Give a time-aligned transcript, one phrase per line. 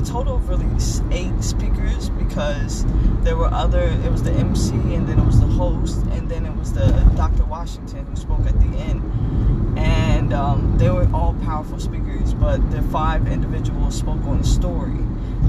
[0.00, 0.66] a total of really
[1.10, 2.84] eight speakers because
[3.22, 3.82] there were other.
[3.82, 6.86] It was the MC and then it was the host and then it was the
[7.16, 7.44] Dr.
[7.44, 12.34] Washington who spoke at the end, and um, they were all powerful speakers.
[12.34, 14.96] But the five individuals spoke on a story,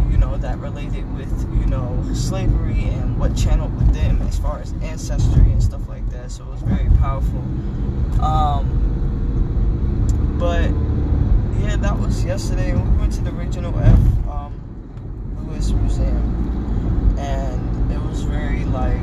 [0.10, 4.60] you know, that related with you know slavery and what channeled with them as far
[4.60, 6.32] as ancestry and stuff like that.
[6.32, 7.40] So it was very powerful.
[8.22, 8.90] Um,
[10.40, 10.72] but
[11.62, 12.74] yeah, that was yesterday.
[12.74, 14.00] We went to the Reginald F
[15.52, 18.96] Lewis Museum, and it was very like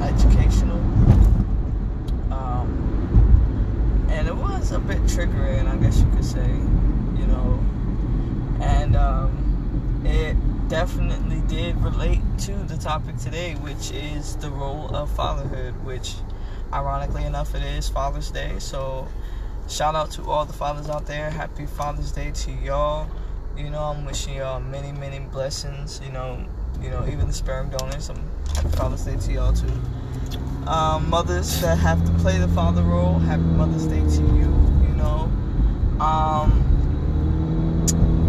[0.00, 0.78] educational.
[2.32, 7.64] Um, and it was a bit triggering, I guess you could say, you know.
[8.60, 10.36] And um, it
[10.68, 16.14] definitely did relate to the topic today, which is the role of fatherhood, which
[16.72, 18.58] ironically enough it is Father's Day.
[18.58, 19.06] So
[19.68, 21.30] shout out to all the fathers out there.
[21.30, 23.08] Happy Father's Day to y'all.
[23.56, 26.02] You know, I'm wishing y'all many, many blessings.
[26.04, 26.44] You know,
[26.82, 28.10] you know, even the sperm donors.
[28.10, 28.20] I'm
[28.54, 29.72] happy Father's Day to y'all too.
[30.68, 33.18] Um, mothers that have to play the father role.
[33.18, 34.52] Happy Mother's Day to you.
[34.82, 35.30] You know.
[36.04, 36.62] Um,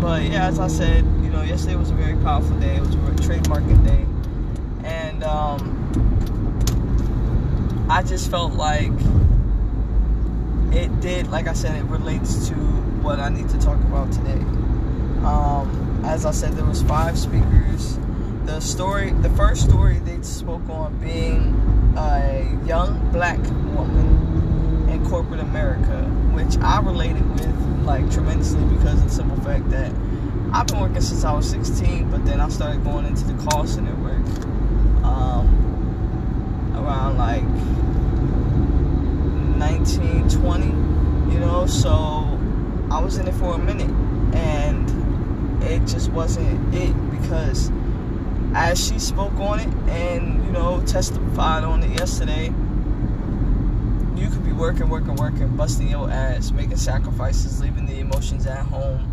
[0.02, 2.78] but yeah, as I said, you know, yesterday was a very powerful day.
[2.78, 4.06] It was a trademarking day,
[4.88, 5.74] and um,
[7.90, 8.94] I just felt like
[10.72, 12.54] it did, like I said, it relates to
[13.04, 14.42] what I need to talk about today.
[15.26, 17.98] Um, as I said, there was five speakers.
[18.46, 21.54] The story, the first story they spoke on being
[21.98, 23.40] a young black
[23.76, 29.70] woman in corporate America, which I related with like tremendously because of the simple fact
[29.70, 29.92] that
[30.54, 33.68] I've been working since I was 16, but then I started going into the call
[33.68, 34.26] center work
[35.04, 37.44] um, around like
[39.58, 40.66] 19, 20,
[41.34, 42.40] you know, so
[42.90, 43.90] I was in it for a minute
[44.34, 44.97] and
[45.70, 47.72] it just wasn't it because
[48.54, 52.46] as she spoke on it and, you know, testified on it yesterday,
[54.16, 58.66] you could be working, working, working, busting your ass, making sacrifices, leaving the emotions at
[58.66, 59.12] home,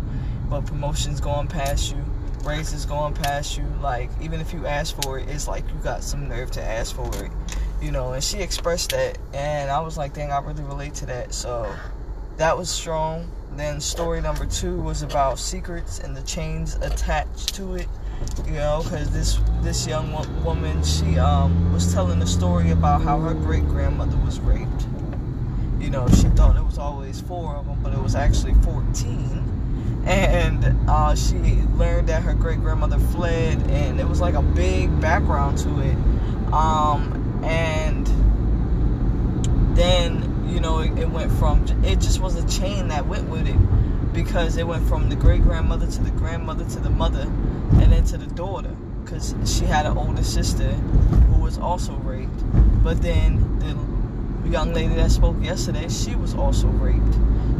[0.49, 2.03] but promotions going past you,
[2.43, 6.03] raises going past you, like, even if you ask for it, it's like you got
[6.03, 7.31] some nerve to ask for it
[7.81, 11.05] you know, and she expressed that, and I was like, dang, I really relate to
[11.07, 11.33] that.
[11.33, 11.73] So
[12.37, 13.29] that was strong.
[13.55, 17.87] Then story number two was about secrets and the chains attached to it.
[18.45, 23.01] You know, because this this young wo- woman, she um, was telling a story about
[23.01, 24.87] how her great grandmother was raped.
[25.79, 30.03] You know, she thought it was always four of them, but it was actually 14.
[30.05, 31.37] And uh, she
[31.75, 35.95] learned that her great grandmother fled, and it was like a big background to it.
[36.53, 38.05] Um, and
[39.75, 43.47] then you know it, it, went from it just was a chain that went with
[43.47, 47.91] it because it went from the great grandmother to the grandmother to the mother and
[47.91, 52.31] then to the daughter because she had an older sister who was also raped.
[52.83, 57.15] But then the young lady that spoke yesterday she was also raped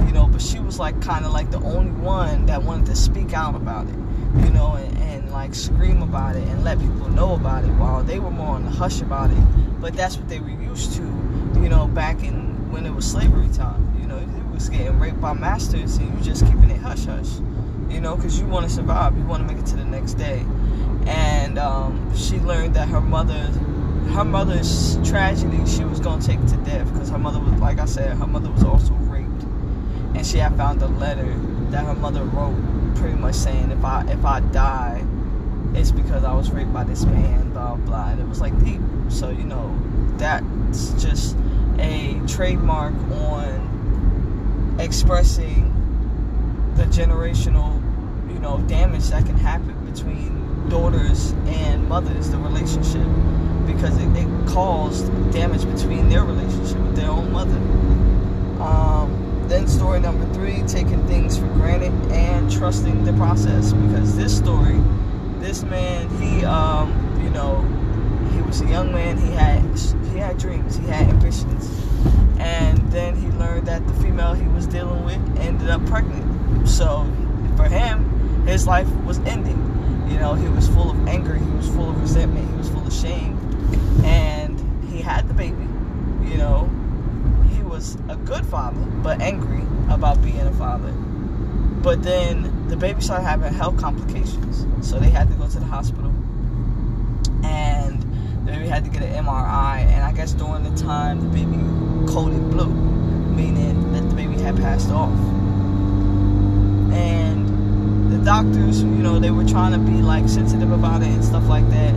[0.05, 2.95] you know but she was like kind of like the only one that wanted to
[2.95, 3.95] speak out about it
[4.43, 8.03] you know and, and like scream about it and let people know about it while
[8.03, 9.81] they were more on the hush about it.
[9.81, 12.44] But that's what they were used to, you know, back in
[12.75, 13.97] when it was slavery time.
[14.01, 17.39] You know, it was getting raped by masters and you just keeping it hush hush.
[17.89, 20.15] You know, because you want to survive, you want to make it to the next
[20.15, 20.45] day.
[21.07, 23.47] And um, she learned that her mother,
[24.11, 27.85] her mother's tragedy, she was gonna take to death because her mother was, like I
[27.85, 29.43] said, her mother was also raped,
[30.13, 31.33] and she had found a letter
[31.69, 32.57] that her mother wrote,
[32.95, 35.01] pretty much saying, if I if I die,
[35.75, 38.09] it's because I was raped by this man, blah blah.
[38.09, 38.81] And it was like deep.
[39.07, 39.79] So you know,
[40.17, 41.37] that's just
[41.79, 45.71] a trademark on expressing
[46.75, 47.73] the generational,
[48.31, 53.07] you know, damage that can happen between daughters and mothers, the relationship,
[53.65, 57.57] because it, it caused damage between their relationship with their own mother.
[58.61, 64.35] Um, then story number three, taking things for granted and trusting the process, because this
[64.35, 64.81] story,
[65.39, 66.91] this man, he, um,
[67.23, 67.63] you know,
[68.35, 69.17] he was a young man.
[69.17, 69.61] He had
[70.11, 70.75] he had dreams.
[70.77, 71.69] He had ambitions,
[72.37, 76.67] and then he learned that the female he was dealing with ended up pregnant.
[76.67, 77.09] So
[77.55, 79.61] for him, his life was ending.
[80.09, 81.35] You know, he was full of anger.
[81.35, 82.49] He was full of resentment.
[82.49, 83.37] He was full of shame,
[84.03, 84.59] and
[84.89, 85.67] he had the baby.
[86.23, 86.69] You know,
[87.55, 90.91] he was a good father, but angry about being a father.
[91.81, 95.65] But then the baby started having health complications, so they had to go to the
[95.65, 96.11] hospital.
[97.43, 98.04] And
[98.45, 101.57] the baby had to get an MRI, and I guess during the time the baby
[102.11, 105.17] coded blue, meaning that the baby had passed off.
[106.93, 111.25] And the doctors, you know, they were trying to be like sensitive about it and
[111.25, 111.95] stuff like that.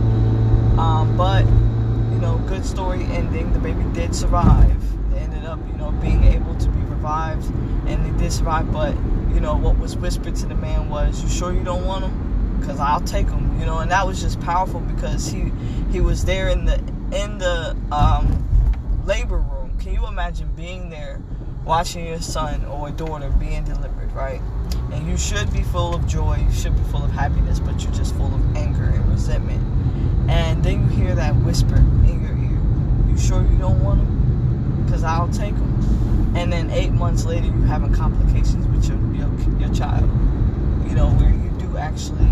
[0.79, 3.53] Um, but you know, good story ending.
[3.53, 4.81] The baby did survive.
[5.11, 7.45] They ended up, you know, being able to be revived,
[7.87, 8.71] and they did survive.
[8.71, 8.95] But
[9.33, 12.28] you know, what was whispered to the man was, "You sure you don't want him?
[12.65, 15.51] Cause I'll take him." You know, and that was just powerful because he
[15.91, 16.77] he was there in the
[17.11, 18.47] in the um,
[19.05, 19.77] labor room.
[19.79, 21.21] Can you imagine being there,
[21.65, 24.41] watching your son or daughter being delivered, right?
[24.91, 27.93] And you should be full of joy, you should be full of happiness, but you're
[27.93, 29.61] just full of anger and resentment.
[30.29, 33.09] And then you hear that whisper in your ear.
[33.11, 34.83] You sure you don't want him?
[34.85, 36.35] Because I'll take him.
[36.35, 40.09] And then eight months later, you're having complications with your, your, your child.
[40.87, 42.29] You know, where you do actually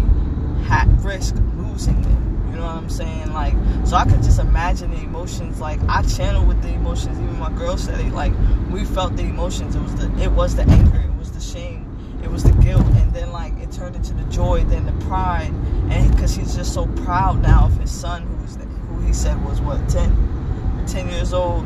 [0.68, 2.50] have risk losing them.
[2.52, 3.34] You know what I'm saying?
[3.34, 3.54] Like,
[3.86, 5.60] so I could just imagine the emotions.
[5.60, 7.20] Like, I channel with the emotions.
[7.20, 8.12] Even my girl said it.
[8.14, 8.34] Like,
[8.70, 9.76] we felt the emotions.
[9.76, 11.00] It was the, it was the anger.
[11.00, 11.86] It was the shame.
[12.24, 12.86] It was the guilt.
[12.86, 14.64] And then like, it turned into the joy.
[14.64, 15.54] Then the pride.
[15.90, 18.56] And because he's just so proud now of his son, who's
[18.90, 21.64] who he said was what 10, 10 years old,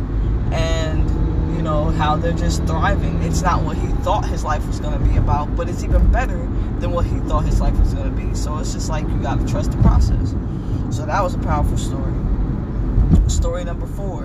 [0.52, 1.21] and
[1.62, 3.22] you know how they're just thriving.
[3.22, 6.12] It's not what he thought his life was going to be about, but it's even
[6.12, 6.40] better
[6.80, 8.34] than what he thought his life was going to be.
[8.34, 10.32] So it's just like you got to trust the process.
[10.90, 12.16] So that was a powerful story.
[13.30, 14.24] Story number four,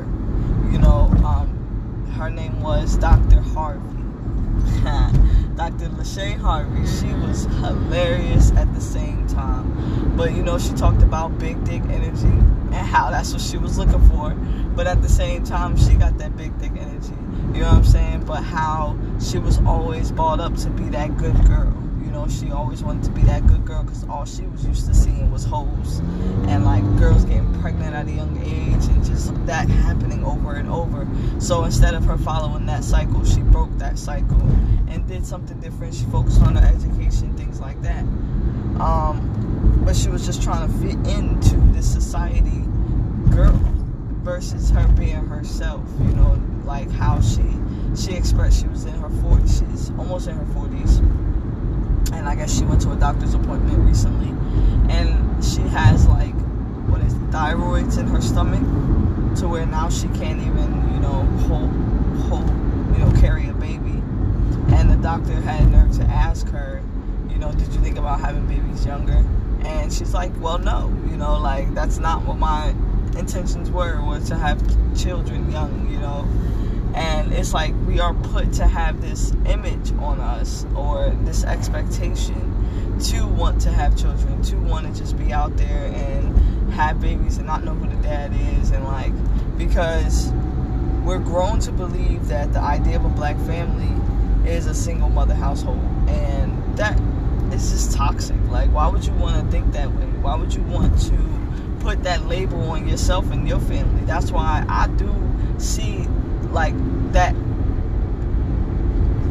[0.72, 3.42] you know, um, her name was Dr.
[3.42, 3.82] Harvey.
[5.56, 5.90] Dr.
[5.90, 6.86] Lachey Harvey.
[6.86, 10.16] She was hilarious at the same time.
[10.16, 13.76] But you know, she talked about big dick energy and how that's what she was
[13.76, 14.30] looking for.
[14.74, 17.12] But at the same time, she got that big dick energy.
[17.56, 18.24] You know what I'm saying?
[18.26, 21.72] But how she was always brought up to be that good girl
[22.04, 24.86] You know, she always wanted to be that good girl because all she was used
[24.88, 26.00] to seeing was hoes
[26.48, 30.68] and like girls getting pregnant at a young age and just that happening over and
[30.68, 31.08] over.
[31.40, 34.42] So instead of her following that cycle, she broke that cycle
[34.88, 35.94] and did something different.
[35.94, 38.02] She focused on her education, things like that.
[38.80, 42.64] Um, but she was just trying to fit into this society
[43.30, 43.75] girl
[44.26, 47.44] versus her being herself, you know, like how she
[47.96, 50.98] she expressed she was in her 40s, she's almost in her 40s
[52.12, 54.30] and I guess she went to a doctor's appointment recently,
[54.92, 56.34] and she has like
[56.88, 58.62] what is thyroids in her stomach,
[59.38, 61.70] to where now she can't even you know hold
[62.26, 62.48] hold
[62.98, 64.02] you know carry a baby,
[64.74, 66.82] and the doctor had nerve to ask her,
[67.30, 69.24] you know, did you think about having babies younger?
[69.64, 72.74] And she's like, well, no, you know, like that's not what my
[73.16, 74.60] intentions were was to have
[74.96, 76.28] children young, you know?
[76.94, 82.98] And it's like we are put to have this image on us or this expectation
[83.00, 87.36] to want to have children to want to just be out there and have babies
[87.36, 89.12] and not know who the dad is and like
[89.58, 90.32] because
[91.04, 93.92] we're grown to believe that the idea of a black family
[94.50, 95.80] is a single mother household.
[96.08, 96.98] And that
[97.52, 98.40] is just toxic.
[98.48, 100.06] Like why would you want to think that way?
[100.22, 101.45] Why would you want to
[101.86, 105.08] put that label on yourself and your family that's why i do
[105.56, 105.98] see
[106.50, 106.74] like
[107.12, 107.32] that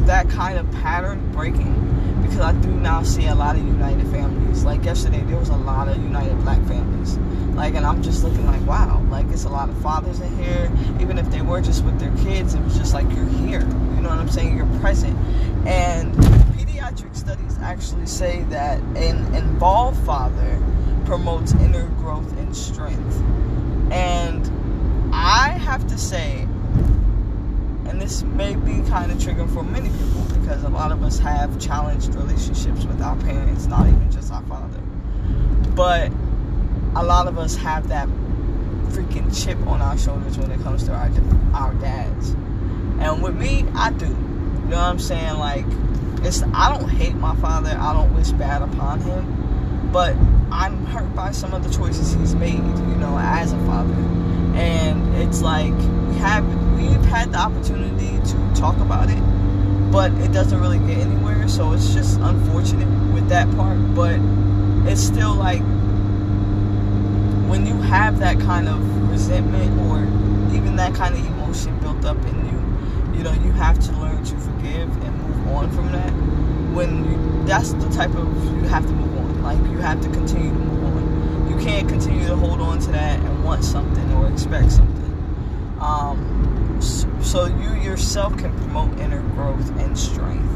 [0.06, 1.74] that kind of pattern breaking
[2.22, 4.64] because I do now see a lot of united families.
[4.64, 7.16] Like yesterday, there was a lot of united black families.
[7.56, 10.70] Like, and I'm just looking like, wow, like it's a lot of fathers in here.
[11.00, 13.60] Even if they were just with their kids, it was just like you're here.
[13.60, 14.56] You know what I'm saying?
[14.56, 15.16] You're present,
[15.66, 16.12] and
[16.54, 20.62] pediatric studies actually say that an involved father
[21.06, 23.22] promotes inner growth and strength.
[23.92, 26.42] And I have to say,
[27.86, 31.18] and this may be kind of triggering for many people because a lot of us
[31.20, 34.80] have challenged relationships with our parents, not even just our father.
[35.74, 36.10] But
[36.96, 38.08] a lot of us have that
[38.88, 41.10] freaking chip on our shoulders when it comes to our
[41.54, 42.30] our dads.
[42.98, 44.06] And with me, I do.
[44.06, 45.38] You know what I'm saying?
[45.38, 45.64] Like,
[46.24, 47.76] it's I don't hate my father.
[47.78, 50.16] I don't wish bad upon him, but
[50.56, 52.54] I'm hurt by some of the choices he's made.
[52.54, 53.92] You know, as a father,
[54.54, 55.74] and it's like
[56.08, 59.20] we have we've had the opportunity to talk about it,
[59.92, 61.46] but it doesn't really get anywhere.
[61.46, 63.76] So it's just unfortunate with that part.
[63.94, 64.18] But
[64.90, 65.60] it's still like
[67.50, 70.04] when you have that kind of resentment or
[70.56, 74.24] even that kind of emotion built up in you, you know, you have to learn
[74.24, 76.35] to forgive and move on from that.
[76.76, 79.42] When you, that's the type of you have to move on.
[79.42, 81.48] Like you have to continue to move on.
[81.50, 84.96] You can't continue to hold on to that and want something or expect something.
[85.80, 86.78] Um,
[87.22, 90.52] so you yourself can promote inner growth and strength.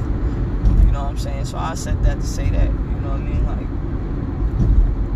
[0.84, 1.46] You know what I'm saying?
[1.46, 2.66] So I said that to say that.
[2.66, 3.46] You know what I mean?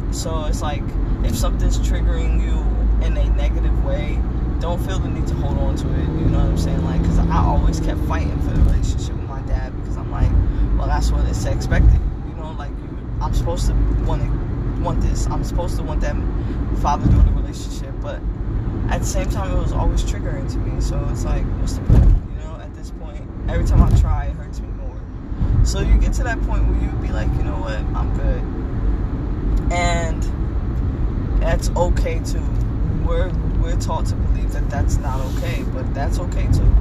[0.06, 0.82] Like, so it's like
[1.22, 2.56] if something's triggering you
[3.06, 4.18] in a negative way,
[4.60, 6.08] don't feel the need to hold on to it.
[6.18, 6.82] You know what I'm saying?
[6.84, 10.30] Like, because I always kept fighting for the relationship with my dad because I'm like,
[10.78, 12.00] well, that's what it's expected.
[12.28, 12.70] You know, like
[13.20, 13.72] I'm supposed to
[14.06, 15.26] want to want this.
[15.26, 16.14] I'm supposed to want that
[16.82, 18.20] father-daughter relationship, but
[18.90, 20.80] at the same time, it was always triggering to me.
[20.80, 22.04] So it's like, what's the point?
[22.04, 25.64] You know, at this point, every time I try, it hurts me more.
[25.64, 29.72] So you get to that point where you be like, you know what, I'm good,
[29.72, 30.22] and
[31.42, 32.46] that's okay too.
[33.04, 36.72] We're we're taught to believe that that's not okay, but that's okay too.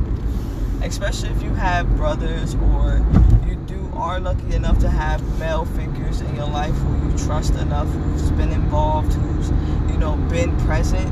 [0.84, 3.04] Especially if you have brothers or
[4.04, 8.32] are lucky enough to have male figures in your life who you trust enough, who's
[8.32, 9.50] been involved, who's
[9.90, 11.08] you know been present.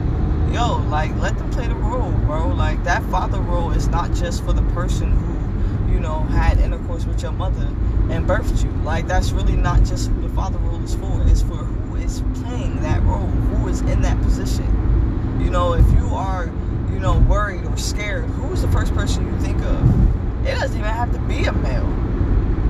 [0.54, 2.50] Yo, like let them play the role, bro.
[2.50, 7.06] Like that father role is not just for the person who you know had intercourse
[7.06, 7.66] with your mother
[8.10, 8.70] and birthed you.
[8.84, 11.24] Like that's really not just who the father role is for.
[11.28, 15.40] It's for who is playing that role, who is in that position.
[15.40, 16.48] You know, if you are,
[16.92, 20.46] you know, worried or scared, who's the first person you think of?
[20.46, 22.11] It doesn't even have to be a male.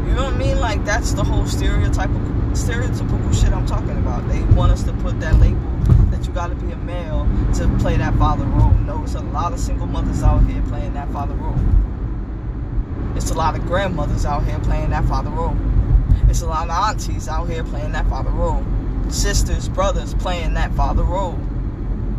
[0.08, 0.60] You know what I mean?
[0.60, 4.28] Like that's the whole stereotypical stereotypical shit I'm talking about.
[4.28, 5.60] They want us to put that label
[6.12, 8.72] that you gotta be a male to play that father role.
[8.72, 11.58] No, it's a lot of single mothers out here playing that father role.
[13.16, 15.56] It's a lot of grandmothers out here playing that father role.
[16.30, 18.66] It's a lot of aunties out here playing that father role.
[19.10, 21.40] Sisters, brothers playing that father role.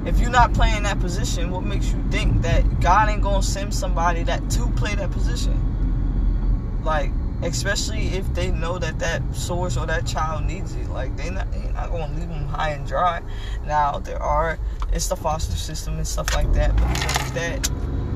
[0.04, 3.72] If you're not playing that position, what makes you think that God ain't gonna send
[3.72, 6.80] somebody that to play that position?
[6.82, 7.10] Like,
[7.42, 10.88] especially if they know that that source or that child needs it.
[10.90, 13.22] Like, they not, they not gonna leave them high and dry.
[13.66, 14.58] Now, there are,
[14.92, 17.70] it's the foster system and stuff like that, but that,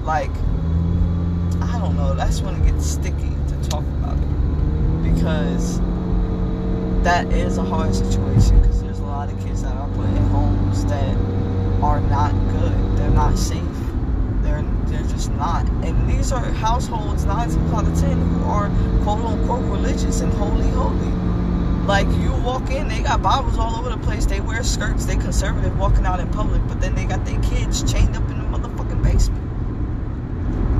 [0.04, 0.30] like,
[1.62, 2.14] I don't know.
[2.14, 5.80] That's when it gets sticky to talk about it because
[7.02, 10.16] that is a hard situation because there's a lot of kids that are put in
[10.28, 11.16] homes that
[11.82, 12.98] are not good.
[12.98, 13.75] They're not safe.
[14.96, 15.68] They're just not.
[15.84, 18.70] And these are households nine times out of ten who are
[19.02, 21.12] quote unquote religious and holy holy.
[21.86, 24.24] Like you walk in, they got Bibles all over the place.
[24.24, 25.04] They wear skirts.
[25.04, 28.38] They conservative walking out in public, but then they got their kids chained up in
[28.38, 29.44] the motherfucking basement.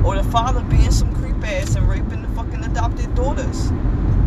[0.03, 3.71] Or the father being some creep ass and raping the fucking adopted daughters.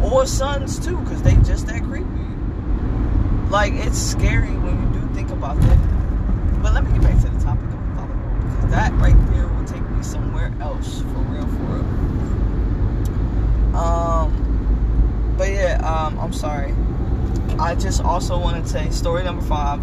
[0.05, 2.07] Or sons too, because they just that creepy.
[3.51, 6.63] Like, it's scary when you do think about that.
[6.63, 9.49] But let me get back to the topic of father role, because that right there
[10.03, 11.85] somewhere else, for real, for real.
[13.77, 16.75] Um, but yeah, um, I'm sorry.
[17.59, 19.81] I just also want to say story number five,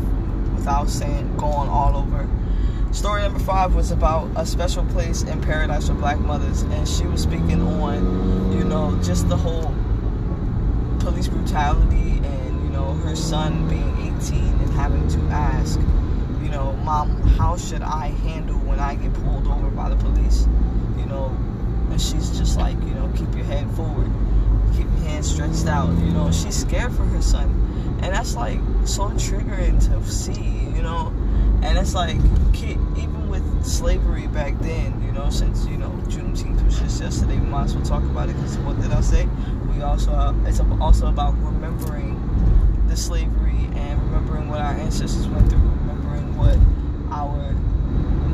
[0.53, 2.27] without saying going all over
[2.97, 7.05] Story number five was about a special place in paradise for black mothers, and she
[7.05, 9.71] was speaking on, you know, just the whole
[10.99, 15.79] police brutality and, you know, her son being 18 and having to ask,
[16.41, 20.47] you know, mom, how should I handle when I get pulled over by the police?
[20.97, 21.35] You know,
[21.89, 24.11] and she's just like, you know, keep your head forward,
[24.73, 25.89] keep your hands stretched out.
[25.99, 27.49] You know, she's scared for her son,
[28.01, 31.11] and that's like so triggering to see, you know
[31.63, 36.79] and it's like, even with slavery back then, you know, since, you know, Juneteenth was
[36.79, 39.27] just yesterday, we might as well talk about it because what did I say?
[39.75, 42.15] We also, uh, it's also about remembering
[42.87, 46.57] the slavery and remembering what our ancestors went through, remembering what
[47.11, 47.53] our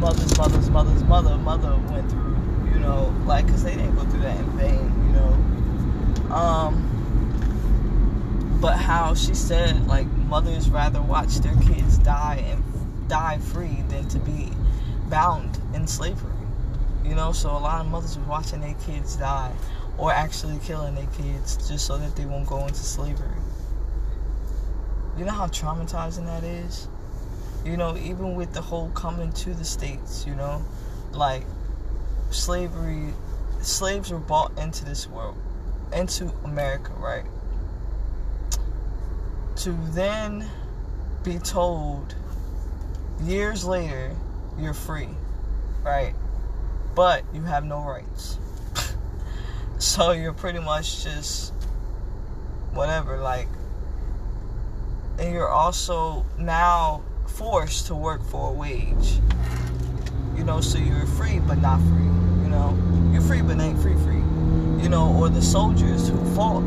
[0.04, 2.38] mother's mother's mother's mother mother went through,
[2.74, 6.36] you know, like, because they didn't go through that in vain, you know.
[6.36, 6.90] Um,
[8.60, 12.62] but how she said like mothers rather watch their kids die and
[13.08, 14.52] die free than to be
[15.10, 16.32] bound in slavery.
[17.06, 19.54] You know, so a lot of mothers were watching their kids die
[19.98, 23.28] or actually killing their kids just so that they won't go into slavery.
[25.18, 26.90] You know how traumatizing that is?
[27.66, 30.62] You know, even with the whole coming to the States, you know,
[31.14, 31.44] like
[32.30, 33.14] slavery,
[33.62, 35.38] slaves were bought into this world,
[35.94, 37.26] into America, right?
[39.58, 40.50] To then
[41.24, 42.16] be told
[43.22, 44.14] years later
[44.60, 45.10] you're free,
[45.84, 46.14] right?
[46.96, 48.38] But you have no rights.
[49.78, 51.54] so you're pretty much just
[52.74, 53.48] whatever, like,
[55.18, 57.04] and you're also now
[57.34, 59.20] forced to work for a wage.
[60.38, 62.04] You know, so you're free but not free.
[62.44, 62.78] You know,
[63.12, 64.22] you're free but ain't free free.
[64.82, 66.64] You know, or the soldiers who fought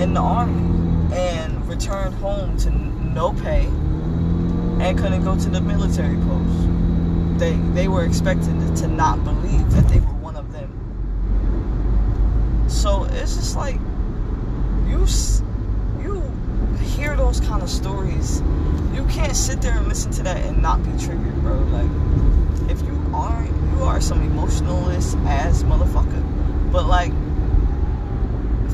[0.00, 6.16] in the army and returned home to no pay and couldn't go to the military
[6.16, 7.38] post.
[7.38, 10.70] They they were expected to not believe that they were one of them.
[12.68, 13.78] So it's just like
[14.88, 15.06] you
[17.10, 18.40] hear those kind of stories
[18.94, 21.58] you can't sit there and listen to that and not be triggered, bro.
[21.58, 26.72] Like, if you aren't, you are some emotionalist ass motherfucker.
[26.72, 27.12] But like,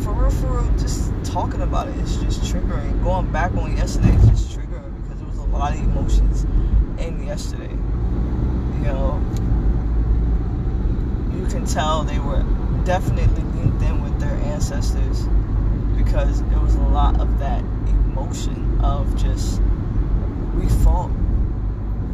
[0.02, 3.02] for real, for real, just talking about it is just triggering.
[3.02, 6.44] Going back on yesterday is just triggering because there was a lot of emotions
[6.98, 7.70] in yesterday.
[7.70, 9.22] You know,
[11.34, 12.42] you can tell they were
[12.84, 15.26] definitely linked in with their ancestors
[15.96, 19.60] because it was a lot of that emotion of just
[20.54, 21.10] we fought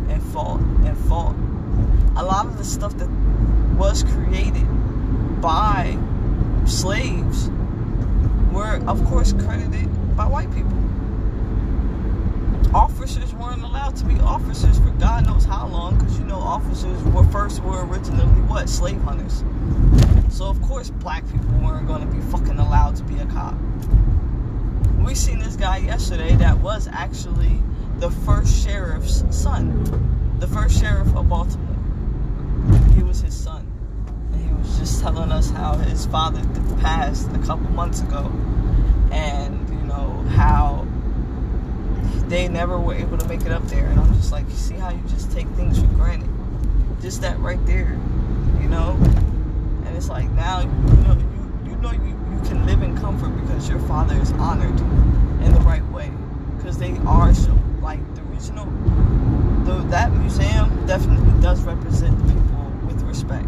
[0.09, 1.35] and fought and fought.
[2.17, 3.09] A lot of the stuff that
[3.77, 4.67] was created
[5.41, 5.99] by
[6.67, 7.51] slaves
[8.53, 10.79] were, of course, credited by white people.
[12.75, 17.03] Officers weren't allowed to be officers for God knows how long, because you know officers
[17.05, 19.45] were first were originally what slave hunters.
[20.35, 23.55] So of course black people weren't going to be fucking allowed to be a cop.
[25.05, 27.61] We seen this guy yesterday that was actually
[27.99, 29.85] the first sheriff's son,
[30.39, 31.77] the first sheriff of Baltimore.
[32.95, 33.71] He was his son.
[34.33, 36.41] And he was just telling us how his father
[36.81, 38.33] passed a couple months ago
[39.11, 40.87] and, you know, how
[42.33, 43.87] they never were able to make it up there.
[43.89, 46.31] And I'm just like, see how you just take things for granted?
[47.03, 48.01] Just that right there,
[48.59, 48.97] you know?
[49.85, 53.39] And it's like now, you know, you, you know you, you can live in comfort
[53.43, 54.81] because your father is honored
[55.45, 56.11] in the right way.
[56.57, 58.65] Because they are so like the original,
[59.67, 63.47] the, that museum definitely does represent the people with respect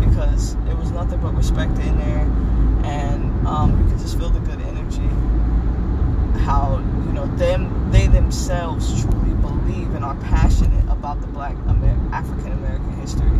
[0.00, 2.26] because it was nothing but respect in there,
[2.84, 5.08] and um, you could just feel the good energy.
[6.38, 11.98] How you know them, they themselves truly believe and are passionate about the Black Amer-
[12.12, 13.30] African American history.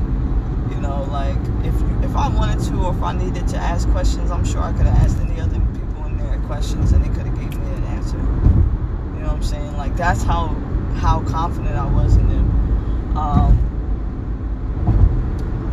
[0.71, 4.31] You know, like if if I wanted to or if I needed to ask questions,
[4.31, 7.27] I'm sure I could have asked any other people in there questions and they could
[7.27, 9.77] have gave me an answer You know what I'm saying?
[9.77, 10.49] Like that's how
[10.97, 13.17] how confident I was in them.
[13.17, 13.63] Um,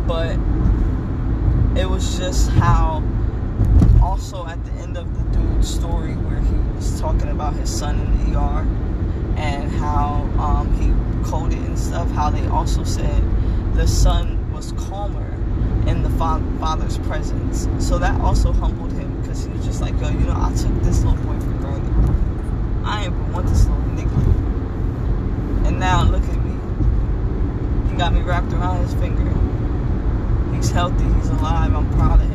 [0.06, 0.38] but
[1.78, 3.02] it was just how
[4.02, 5.23] also at the end of the
[5.64, 8.60] story where he was talking about his son in the ER
[9.36, 10.92] and how um, he
[11.30, 13.22] coded and stuff, how they also said
[13.74, 15.32] the son was calmer
[15.88, 17.68] in the fa- father's presence.
[17.78, 20.74] So that also humbled him because he was just like, yo, you know, I took
[20.82, 21.92] this little boy for granted.
[22.84, 25.66] I ain't want this little nigga.
[25.66, 27.90] And now look at me.
[27.90, 29.30] He got me wrapped around his finger.
[30.54, 32.33] He's healthy, he's alive, I'm proud of him.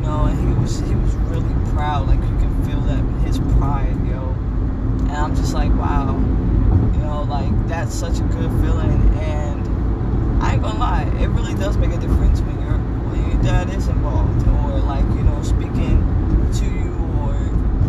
[0.00, 2.08] You know, and he was he was really proud.
[2.08, 4.30] Like you can feel that his pride, yo.
[5.08, 6.16] And I'm just like, wow.
[6.94, 11.54] You know, like that's such a good feeling and I ain't gonna lie, it really
[11.54, 12.78] does make a difference when your
[13.10, 16.00] when your dad is involved or like, you know, speaking
[16.54, 17.36] to you or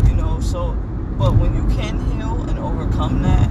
[0.08, 0.74] you know, so
[1.18, 3.50] but when you can heal and overcome that,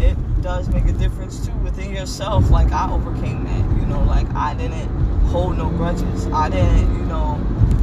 [0.00, 2.50] it does make a difference too within yourself.
[2.50, 4.88] Like I overcame that, you know, like I didn't
[5.30, 6.26] hold no grudges.
[6.28, 7.34] I didn't, you know,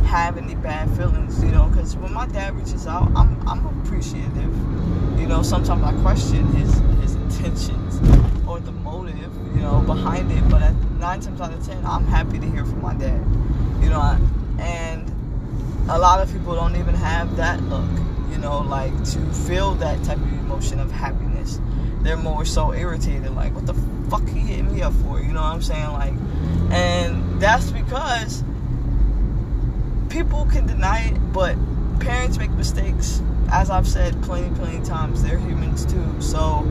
[0.06, 4.54] have any bad feelings, you know, because when my dad reaches out, I'm I'm appreciative.
[5.20, 8.00] You know, sometimes I question his his intentions
[8.48, 10.48] or the motive, you know, behind it.
[10.50, 13.24] But at nine times out of ten, I'm happy to hear from my dad.
[13.82, 14.18] You know,
[14.60, 15.10] and
[15.90, 17.90] a lot of people don't even have that look
[18.38, 21.60] you know, like to feel that type of emotion of happiness.
[22.02, 23.74] They're more so irritated, like, what the
[24.10, 25.20] fuck he hit me up for?
[25.20, 25.92] You know what I'm saying?
[25.94, 26.14] Like,
[26.72, 28.44] and that's because
[30.10, 31.56] people can deny it, but
[32.00, 33.22] parents make mistakes.
[33.52, 36.22] As I've said plenty, plenty times, they're humans too.
[36.22, 36.62] So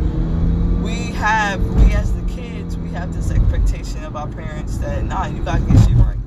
[0.83, 5.27] we have, we as the kids, we have this expectation of our parents that, nah,
[5.27, 6.19] you gotta get shit right.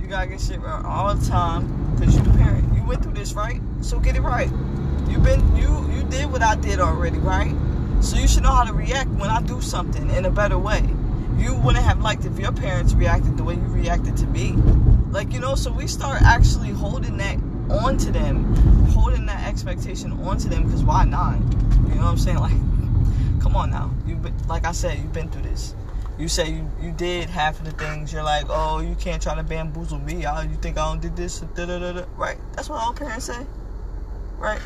[0.00, 2.74] You gotta get shit right all the time because you're the parent.
[2.74, 3.60] You went through this, right?
[3.80, 4.50] So get it right.
[5.08, 7.54] You've been, you, you did what I did already, right?
[8.00, 10.82] So you should know how to react when I do something in a better way.
[11.36, 14.52] You wouldn't have liked if your parents reacted the way you reacted to me.
[15.10, 17.38] Like, you know, so we start actually holding that
[17.70, 18.54] onto them,
[18.90, 21.38] holding that expectation onto them, because why not?
[21.88, 22.38] You know what I'm saying?
[22.44, 23.90] Like, come on now.
[24.06, 24.18] You
[24.48, 25.74] like I said, you've been through this.
[26.18, 28.12] You say you, you did half of the things.
[28.12, 30.26] You're like, oh, you can't try to bamboozle me.
[30.26, 31.40] Oh, you think I don't did this?
[31.40, 32.38] Da, da, da, right?
[32.52, 33.44] That's what all parents say.
[34.38, 34.60] Right?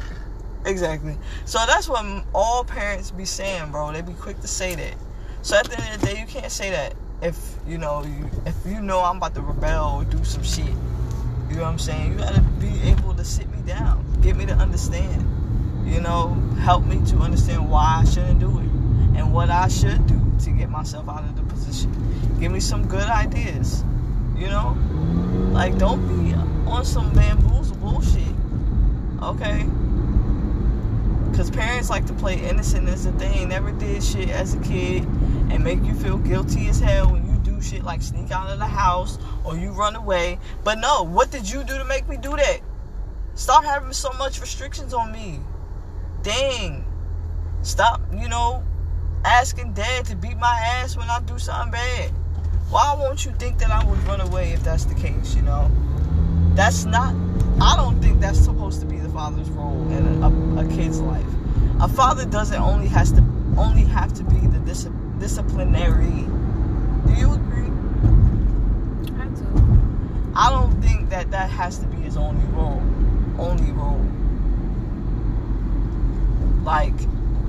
[0.65, 1.17] Exactly.
[1.47, 2.05] So that's what
[2.35, 3.93] all parents be saying, bro.
[3.93, 4.95] They be quick to say that.
[5.49, 8.31] So at the end of the day, you can't say that if you know you
[8.45, 10.67] if you know I'm about to rebel or do some shit.
[10.67, 12.13] You know what I'm saying?
[12.13, 15.25] You gotta be able to sit me down, get me to understand.
[15.91, 18.69] You know, help me to understand why I shouldn't do it
[19.17, 21.91] and what I should do to get myself out of the position.
[22.39, 23.83] Give me some good ideas.
[24.37, 24.77] You know,
[25.53, 26.35] like don't be
[26.71, 28.35] on some bamboozle bullshit.
[29.23, 29.67] Okay
[31.31, 33.49] because parents like to play innocent as a thing.
[33.51, 35.07] Never did shit as a kid
[35.51, 38.59] and make you feel guilty as hell when you do shit like sneak out of
[38.59, 40.39] the house or you run away.
[40.65, 42.61] But no, what did you do to make me do that?
[43.35, 45.41] Stop having so much restrictions on me.
[46.23, 46.85] Dang.
[47.63, 48.63] Stop, you know,
[49.25, 52.11] asking dad to beat my ass when I do something bad.
[52.71, 55.71] Why won't you think that I would run away if that's the case, you know?
[56.55, 57.15] That's not,
[57.61, 61.25] I don't think that's supposed to be the father's role in a, a kid's life.
[61.81, 63.25] A father doesn't only has to
[63.57, 64.89] only have to be the dis-
[65.19, 66.27] disciplinary.
[67.07, 67.71] Do you agree?
[69.19, 69.47] I do.
[70.35, 72.83] I don't think that that has to be his only role.
[73.39, 74.05] Only role.
[76.65, 76.95] Like,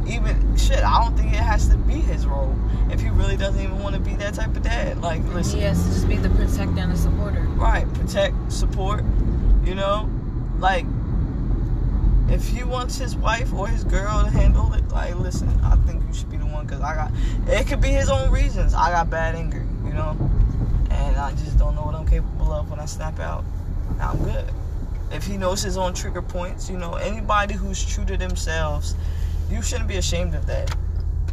[0.08, 2.56] even shit, I don't think it has to be his role
[2.90, 5.02] if he really doesn't even want to be that type of dad.
[5.02, 5.60] Like, listen.
[5.60, 7.42] He has to just be the protector and the supporter.
[7.42, 9.04] Right, protect, support.
[9.64, 10.10] You know,
[10.58, 10.86] like
[12.32, 16.04] if he wants his wife or his girl to handle it, like, listen, I think
[16.08, 17.12] you should be the one because I got.
[17.48, 18.74] It could be his own reasons.
[18.74, 20.16] I got bad anger, you know,
[20.92, 23.44] and I just don't know what I'm capable of when I snap out.
[24.00, 24.46] I'm good.
[25.12, 28.96] If he knows his own trigger points, you know, anybody who's true to themselves,
[29.50, 30.76] you shouldn't be ashamed of that.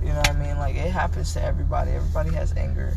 [0.02, 0.56] You know what I mean?
[0.58, 1.90] Like it happens to everybody.
[1.90, 2.96] Everybody has anger.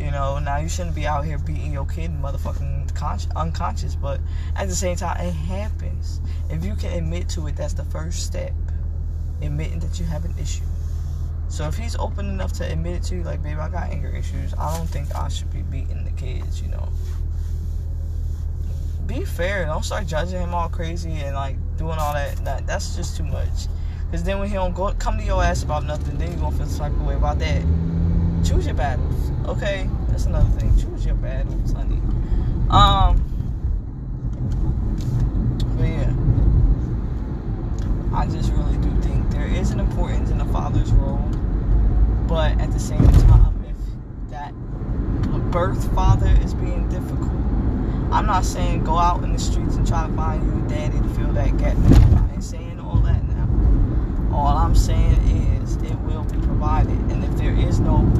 [0.00, 4.18] You know, now you shouldn't be out here beating your kid motherfucking con- unconscious, but
[4.56, 6.20] at the same time, it happens.
[6.48, 8.52] If you can admit to it, that's the first step.
[9.42, 10.64] Admitting that you have an issue.
[11.48, 14.08] So if he's open enough to admit it to you, like, babe, I got anger
[14.08, 16.88] issues, I don't think I should be beating the kids, you know.
[19.06, 19.66] Be fair.
[19.66, 22.36] Don't start judging him all crazy and like doing all that.
[22.44, 23.66] that that's just too much.
[24.12, 26.56] Cause then when he don't go come to your ass about nothing, then you gonna
[26.56, 27.64] feel some type of way about that.
[28.44, 29.88] Choose your battles, okay?
[30.08, 30.76] That's another thing.
[30.78, 32.00] Choose your battles, honey.
[32.70, 33.22] Um,
[35.76, 36.12] but yeah,
[38.16, 41.18] I just really do think there is an importance in a father's role,
[42.26, 44.52] but at the same time, if that
[45.50, 47.30] birth father is being difficult,
[48.12, 50.98] I'm not saying go out in the streets and try to find you a daddy
[50.98, 51.76] to fill that gap.
[51.76, 52.69] I ain't saying.
[54.40, 55.20] All I'm saying
[55.62, 58.10] is it will be provided, and if there is no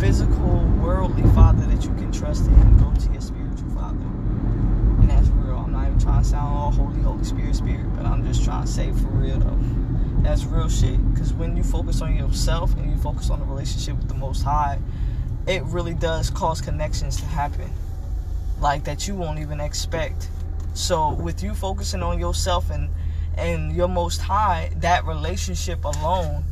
[0.00, 3.98] physical, worldly father that you can trust in, go to your spiritual father.
[3.98, 5.58] And that's real.
[5.58, 8.64] I'm not even trying to sound all holy, Holy Spirit, Spirit, but I'm just trying
[8.64, 9.58] to say for real though.
[10.22, 10.96] That's real shit.
[11.12, 14.42] Because when you focus on yourself and you focus on the relationship with the Most
[14.44, 14.78] High,
[15.46, 17.70] it really does cause connections to happen.
[18.58, 20.30] Like that you won't even expect.
[20.72, 22.88] So with you focusing on yourself and
[23.38, 26.44] and your most high, that relationship alone,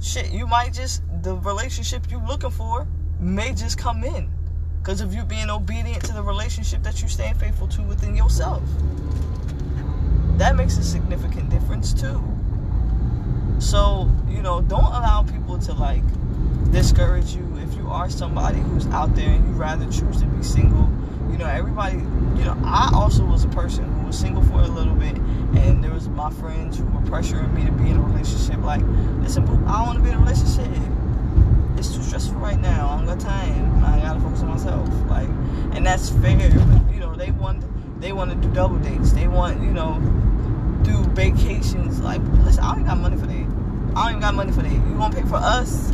[0.00, 2.86] shit, you might just the relationship you're looking for
[3.20, 4.28] may just come in
[4.80, 8.62] because of you being obedient to the relationship that you staying faithful to within yourself.
[10.38, 12.22] That makes a significant difference too.
[13.58, 16.02] So, you know, don't allow people to like
[16.72, 20.42] discourage you if you are somebody who's out there and you rather choose to be
[20.42, 20.90] single.
[21.30, 24.68] You know, everybody, you know, I also was a person who was single for a
[24.68, 28.02] little bit and there was my friends who were pressuring me to be in a
[28.02, 28.62] relationship.
[28.62, 28.82] Like,
[29.20, 30.70] listen, boo, I don't want to be in a relationship
[31.78, 32.88] it's too stressful right now.
[32.88, 33.84] I don't got time.
[33.84, 34.88] I gotta focus on myself.
[35.10, 35.28] Like,
[35.76, 36.50] and that's fair.
[36.50, 37.62] But, you know, they want
[38.00, 39.12] they want to do double dates.
[39.12, 40.00] They want you know
[40.82, 42.00] do vacations.
[42.00, 43.32] Like, listen, I ain't got money for that.
[43.32, 44.72] I don't even got money for that.
[44.72, 45.92] You won't pay for us?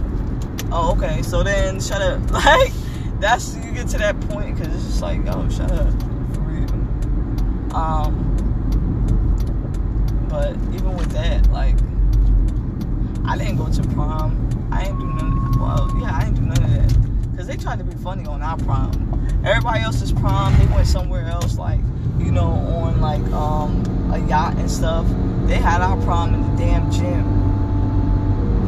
[0.71, 1.23] Oh, okay.
[1.23, 2.21] So then, shut up.
[2.31, 2.73] Like,
[3.21, 5.93] that's get to that point because it's just like, oh, shut up.
[6.35, 6.71] For real.
[7.75, 8.29] Um,
[10.29, 11.77] but even with that, like,
[13.27, 14.69] I didn't go to prom.
[14.73, 15.61] I didn't do none.
[15.61, 18.43] Well, yeah, I didn't do none of that because they tried to be funny on
[18.43, 18.91] our prom.
[19.45, 21.81] Everybody else's prom, they went somewhere else, like
[22.19, 25.07] you know, on like um a yacht and stuff.
[25.47, 27.42] They had our prom in the damn gym.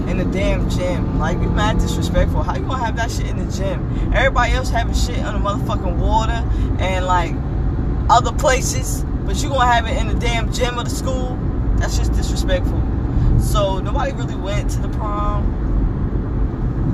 [0.08, 1.18] In the damn gym.
[1.18, 2.42] Like, you mad disrespectful.
[2.42, 4.12] How you gonna have that shit in the gym?
[4.14, 6.44] Everybody else having shit on the motherfucking water
[6.78, 7.34] and like
[8.10, 11.38] other places, but you gonna have it in the damn gym of the school?
[11.76, 12.80] That's just disrespectful.
[13.40, 15.62] So nobody really went to the prom.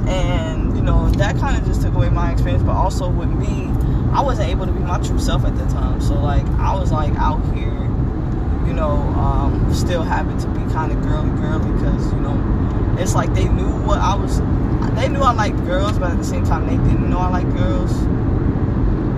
[0.09, 2.63] And, you know, that kind of just took away my experience.
[2.63, 3.71] But also with me,
[4.13, 6.01] I wasn't able to be my true self at that time.
[6.01, 7.90] So, like, I was, like, out here,
[8.71, 13.17] you know, um, still having to be kind of girly girly because, you know, it's
[13.17, 14.39] like they knew what I was.
[14.95, 17.53] They knew I liked girls, but at the same time, they didn't know I liked
[17.57, 17.93] girls.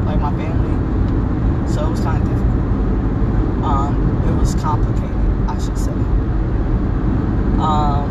[0.07, 0.73] Like my family.
[1.71, 3.65] So it was kind of difficult.
[3.65, 5.11] Um, it was complicated,
[5.47, 5.93] I should say.
[7.61, 8.09] Um,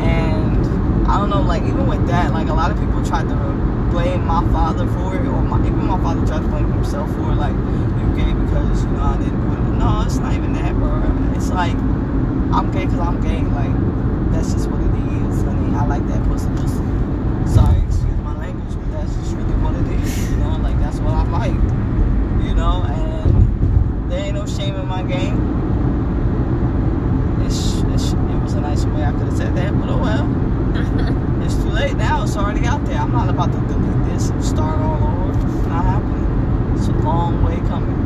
[0.00, 3.34] and I don't know, like even with that, like a lot of people tried to
[3.90, 7.32] blame my father for it, or my, even my father tried to blame himself for
[7.32, 7.50] it, like
[7.98, 9.78] you gay because you know I didn't do it.
[9.82, 11.02] No, it's not even that, bro.
[11.34, 11.74] It's like
[12.54, 13.42] I'm gay because I'm gay.
[13.42, 13.74] Like
[14.30, 15.42] that's just what it is.
[15.42, 16.86] Mean, I like that pussy, pussy.
[17.50, 20.30] Sorry, excuse my language, but that's just really what it is.
[20.30, 21.58] You know, like that's what I like.
[22.46, 25.34] You know, and there ain't no shame in my game.
[27.42, 31.26] It's, it's, it was a nice way I could have said that, but oh well.
[31.80, 32.22] Late now.
[32.24, 32.98] It's already out there.
[32.98, 35.30] I'm not about to delete this and start all over.
[35.30, 36.76] It's not happening.
[36.76, 37.96] It's a long way coming.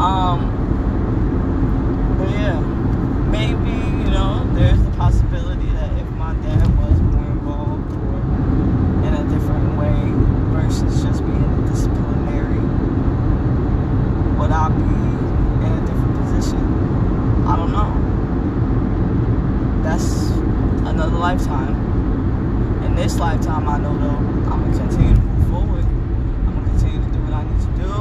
[0.00, 0.50] Um,
[2.18, 2.58] but yeah,
[3.30, 3.70] maybe
[4.02, 8.18] you know there's the possibility that if my dad was more involved or
[9.06, 10.10] in a different way
[10.50, 12.58] versus just being a disciplinary,
[14.40, 14.82] would I be
[15.64, 16.58] in a different position?
[17.46, 17.94] I don't know.
[19.84, 20.32] That's
[20.84, 21.77] another lifetime.
[22.98, 24.08] This lifetime, I know though,
[24.50, 25.84] I'm gonna continue to move forward.
[25.84, 27.92] I'm gonna continue to do what I need to do,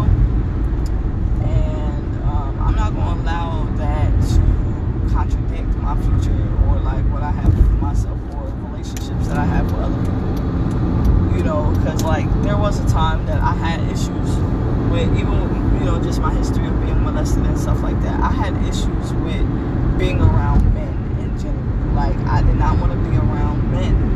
[1.46, 4.42] and um, I'm not gonna allow that to
[5.14, 6.34] contradict my future
[6.66, 11.38] or like what I have for myself or relationships that I have with other people.
[11.38, 14.30] You know, because like there was a time that I had issues
[14.90, 18.20] with even you know just my history of being molested and stuff like that.
[18.20, 19.46] I had issues with
[20.00, 20.90] being around men
[21.22, 21.94] in general.
[21.94, 24.07] Like I did not want to be around men.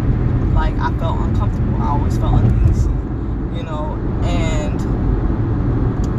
[0.54, 1.82] Like I felt uncomfortable.
[1.82, 2.90] I always felt uneasy.
[3.58, 4.80] You know, and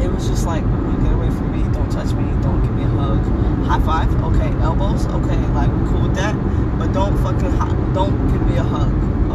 [0.01, 2.87] it was just like, get away from me, don't touch me, don't give me a
[2.87, 3.19] hug.
[3.65, 6.35] High five, okay, elbows, okay, like we're cool with that.
[6.77, 7.51] But don't fucking
[7.93, 8.91] don't give me a hug.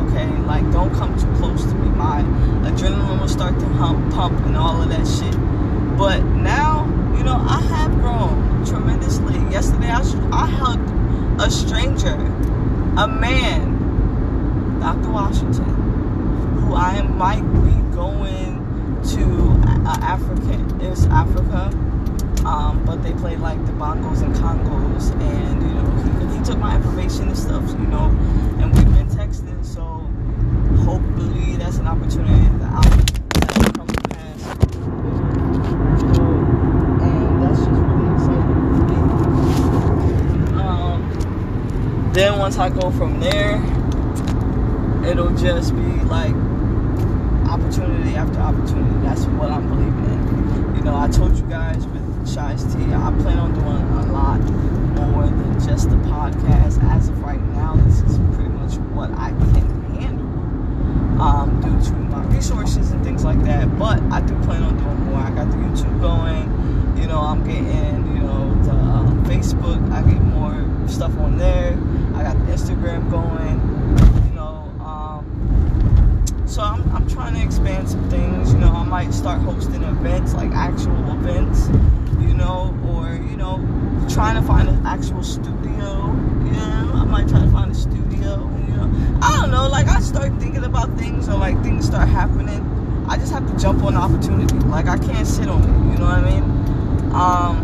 [0.09, 0.29] Okay?
[0.43, 1.89] Like don't come too close to me.
[1.91, 2.23] My
[2.69, 5.37] adrenaline will start to hump pump and all of that shit.
[5.97, 9.39] But now, you know, I have grown tremendously.
[9.51, 10.01] Yesterday I,
[10.33, 12.15] I hugged a stranger,
[12.97, 13.78] a man,
[14.81, 15.11] Dr.
[15.11, 15.64] Washington,
[16.61, 18.57] who I might be going
[19.11, 21.71] to uh, African, it's Africa,
[22.47, 26.59] um, but they play like the bongos and congos, and you know he, he took
[26.59, 28.07] my information and stuff, you know,
[28.61, 29.83] and we've been texting, so
[30.85, 33.09] hopefully that's an opportunity that I'll.
[40.59, 43.59] Um, then once I go from there,
[45.05, 46.35] it'll just be like
[47.49, 49.07] opportunity after opportunity.
[49.07, 50.77] That's what I'm believing in.
[50.77, 54.41] You know, I told you guys with Chai's Tea, I plan on doing a lot
[54.97, 56.83] more than just the podcast.
[56.91, 61.93] As of right now, this is pretty much what I can handle um, due to
[61.95, 63.79] my resources and things like that.
[63.79, 65.21] But I do plan on doing more.
[65.21, 66.49] I got the YouTube going.
[67.01, 69.81] You know, I'm getting, you know, the um, Facebook.
[69.93, 71.73] I get more stuff on there.
[72.15, 73.78] I got the Instagram going.
[76.59, 78.53] You know, so I'm, I'm trying to expand some things.
[78.53, 81.68] You know, I might start hosting events, like actual events,
[82.21, 83.59] you know, or, you know,
[84.09, 86.12] trying to find an actual studio.
[86.51, 88.90] Yeah, I might try to find a studio, you know.
[89.23, 92.64] I don't know, like I start thinking about things or like things start happening.
[93.09, 94.59] I just have to jump on the opportunity.
[94.66, 96.42] Like I can't sit on it, you know what I mean?
[97.14, 97.62] Um,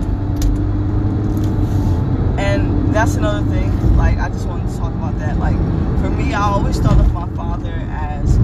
[2.38, 3.96] and that's another thing.
[3.96, 5.36] Like I just wanted to talk about that.
[5.38, 5.56] Like
[6.00, 8.38] for me, I always thought of my father as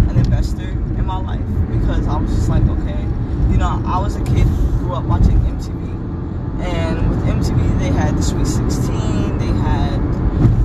[1.11, 3.03] my life because I was just like, okay,
[3.51, 7.88] you know, I was a kid who grew up watching MTV, and with MTV they
[7.88, 9.99] had the Sweet 16, they had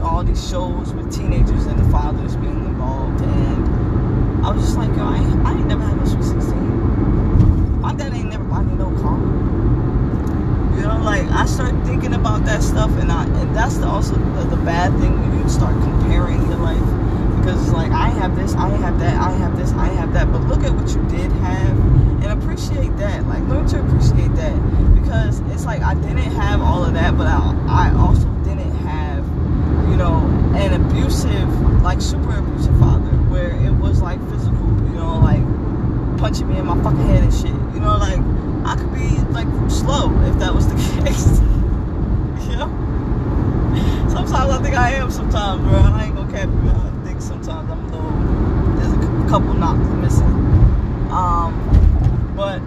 [0.03, 4.95] all these shows with teenagers and the fathers being involved, and I was just like,
[4.95, 7.81] yo, I, ain't, I ain't never had no Sweet 16.
[7.81, 9.17] My dad ain't never bought me no car.
[10.77, 14.13] You know, like I start thinking about that stuff, and I and that's the, also
[14.13, 17.04] the, the bad thing when you start comparing your life
[17.45, 20.31] because like I have this, I have that, I have this, I have that.
[20.31, 21.77] But look at what you did have
[22.23, 23.23] and appreciate that.
[23.27, 24.55] Like learn to appreciate that
[24.99, 29.23] because it's like I didn't have all of that, but I, I also didn't have,
[29.91, 30.25] you know,
[30.57, 35.45] an abusive, like super abusive father where it was like physical, you know, like
[36.17, 37.53] punching me in my fucking head and shit.
[37.75, 38.17] You know, like
[38.65, 40.73] I could be like slow if that was the
[41.05, 41.37] case.
[42.49, 42.73] you know?
[44.09, 45.77] Sometimes I think I am sometimes, bro.
[45.77, 46.94] I ain't gonna cap you.
[47.15, 48.11] Think sometimes I'm a little
[48.75, 50.27] there's a couple knocks missing.
[51.09, 51.55] Um
[52.35, 52.59] but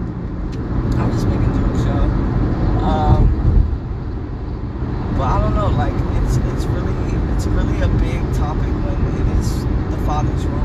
[0.96, 2.08] I'm just making jokes, y'all.
[2.82, 3.28] Um
[5.18, 6.96] but I don't know, like it's it's really
[7.34, 10.64] it's really a big topic when it is the father's role.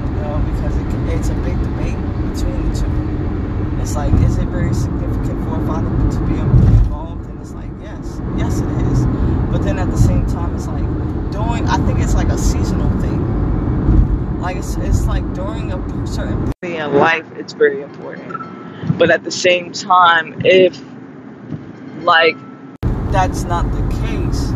[0.00, 2.00] You know, because it, it's a big debate
[2.32, 3.80] between the two.
[3.82, 7.26] It's like, is it very significant for a father to be involved?
[7.28, 8.83] And it's like, yes, yes, it is.
[9.64, 10.84] Then at the same time, it's like
[11.32, 11.66] doing.
[11.68, 14.40] I think it's like a seasonal thing.
[14.40, 18.98] Like it's it's like during a certain period in life, it's very important.
[18.98, 20.78] But at the same time, if
[22.02, 22.36] like
[23.10, 24.50] that's not the case,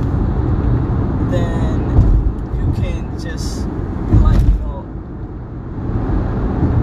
[1.30, 1.80] then
[2.58, 4.84] you can just be like, you know,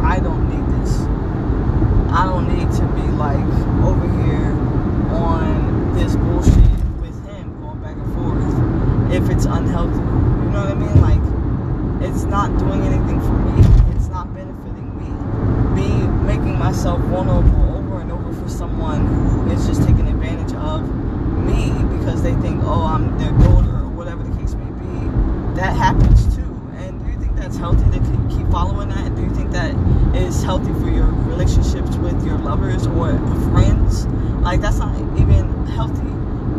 [0.03, 1.01] I don't need this.
[2.11, 3.45] I don't need to be like
[3.85, 4.51] over here
[5.13, 6.55] on this bullshit
[7.01, 9.95] with him going back and forth if it's unhealthy.
[9.95, 10.99] You know what I mean?
[10.99, 11.23] Like,
[12.03, 13.63] it's not doing anything for me.
[13.95, 15.07] It's not benefiting me.
[15.71, 20.83] Me making myself vulnerable over and over for someone who is just taking advantage of
[21.45, 25.07] me because they think, oh, I'm their daughter or whatever the case may be.
[25.55, 26.41] That happens too.
[26.75, 29.15] And do you think that's healthy to keep- keep following that?
[29.15, 29.73] Do you think that
[30.13, 33.17] is healthy for your relationships with your lovers or
[33.53, 34.07] friends?
[34.41, 36.11] Like, that's not even healthy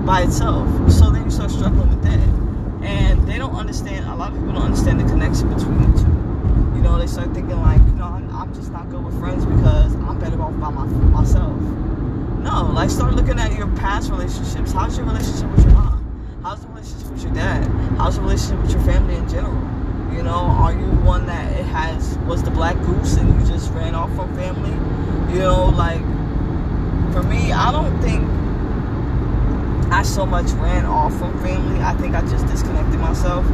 [0.07, 0.67] by itself.
[0.91, 2.46] So then you start struggling with that.
[2.87, 6.77] And they don't understand, a lot of people don't understand the connection between the two.
[6.77, 9.45] You know, they start thinking like, you know, I'm, I'm just not good with friends
[9.45, 11.61] because I'm better off by my, myself.
[12.47, 14.71] No, like start looking at your past relationships.
[14.71, 16.41] How's your relationship with your mom?
[16.45, 17.67] How's the relationship with your dad?
[17.99, 19.61] How's the relationship with your family in general?
[20.15, 23.73] You know, are you one that it has was the black goose and you just
[23.73, 24.71] ran off from family?
[25.35, 26.01] You know, like
[27.13, 28.23] for me, I don't think
[29.91, 31.81] I so much ran off from family.
[31.81, 33.47] I think I just disconnected myself,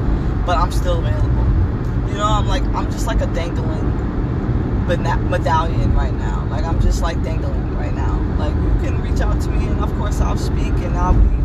[0.47, 2.09] but I'm still available.
[2.11, 6.47] You know, I'm like I'm just like a dangling bena- medallion right now.
[6.51, 8.19] Like I'm just like dangling right now.
[8.39, 11.43] Like you can reach out to me, and of course I'll speak, and I'll be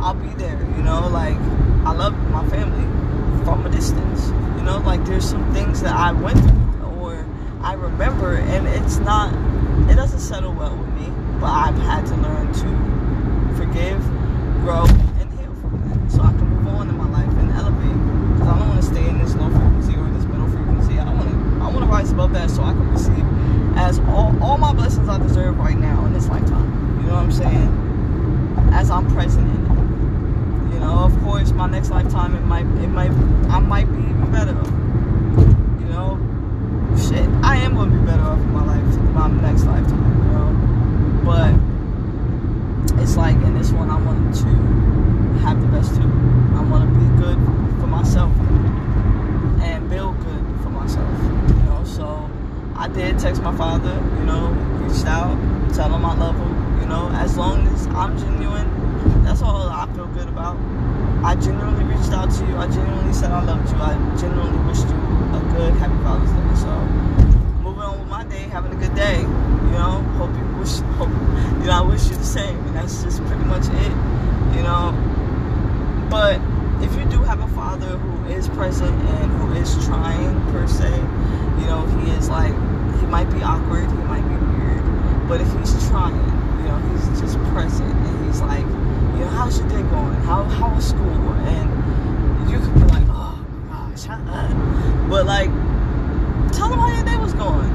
[0.00, 0.58] I'll be there.
[0.76, 1.36] You know, like
[1.86, 2.84] I love my family
[3.44, 4.28] from a distance.
[4.56, 7.26] You know, like there's some things that I went through or
[7.62, 9.32] I remember, and it's not
[9.90, 11.08] it doesn't settle well with me.
[11.40, 14.00] But I've had to learn to forgive,
[14.62, 17.98] grow, and heal from that, so I can move on in my life and elevate.
[18.32, 21.00] Because I don't want to stay in this low frequency or this middle frequency.
[21.00, 23.26] I want to I want to rise above that so I can receive
[23.76, 27.00] as all, all my blessings I deserve right now in this lifetime.
[27.00, 28.70] You know what I'm saying?
[28.72, 30.74] As I'm present in it.
[30.74, 33.10] You know, of course, my next lifetime it might it might
[33.50, 34.54] I might be even better.
[35.82, 36.18] You know,
[36.96, 39.98] shit, I am gonna be better off in my life, my next lifetime.
[40.22, 41.61] You know, but
[43.02, 44.46] it's like in this one I want to
[45.42, 46.06] have the best too.
[46.54, 47.36] I want to be good
[47.80, 48.30] for myself
[49.60, 51.10] and build good for myself.
[51.48, 52.30] You know, so
[52.76, 53.92] I did text my father.
[54.20, 54.50] You know,
[54.86, 55.34] reached out,
[55.74, 56.80] tell him I love him.
[56.80, 58.70] You know, as long as I'm genuine,
[59.24, 60.56] that's all I feel good about.
[61.24, 62.56] I genuinely reached out to you.
[62.56, 63.76] I genuinely said I loved you.
[63.78, 64.94] I genuinely wished you
[65.34, 66.54] a good, happy Father's Day.
[66.62, 66.70] So,
[67.62, 69.22] moving on with my day, having a good day.
[69.22, 72.58] You know, hope you you know, I wish you the same.
[72.66, 73.92] And that's just pretty much it.
[74.56, 74.92] You know,
[76.10, 76.40] but
[76.82, 80.90] if you do have a father who is present and who is trying per se,
[81.58, 82.52] you know, he is like
[83.00, 84.84] he might be awkward, he might be weird,
[85.28, 86.14] but if he's trying,
[86.60, 88.66] you know, he's just present and he's like,
[89.14, 90.14] you know, how's your day going?
[90.22, 91.32] How how was school?
[91.46, 93.38] And you could be like, oh
[93.70, 94.50] gosh, shut up.
[95.08, 95.50] But like,
[96.52, 97.70] tell him how your day was going.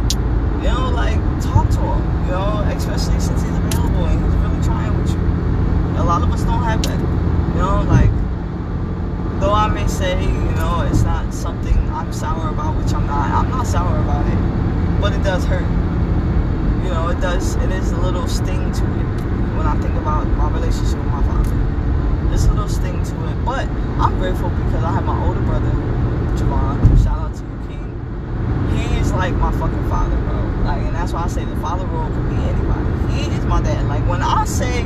[0.61, 2.25] You know, like talk to him.
[2.25, 2.63] You know,
[2.97, 6.01] especially since he's available and he's really trying with you.
[6.01, 6.99] A lot of us don't have that.
[6.99, 8.09] You know, like
[9.39, 13.29] though I may say, you know, it's not something I'm sour about, which I'm not.
[13.29, 15.69] I'm not sour about it, but it does hurt.
[16.83, 17.55] You know, it does.
[17.57, 19.07] It is a little sting to it
[19.57, 21.55] when I think about my relationship with my father.
[22.29, 23.67] There's a little sting to it, but
[24.01, 25.71] I'm grateful because I have my older brother,
[26.33, 26.97] Javon
[29.07, 30.35] he's like my fucking father, bro.
[30.65, 33.13] Like, and that's why I say the father role could be anybody.
[33.13, 33.87] He is my dad.
[33.87, 34.81] Like, when I say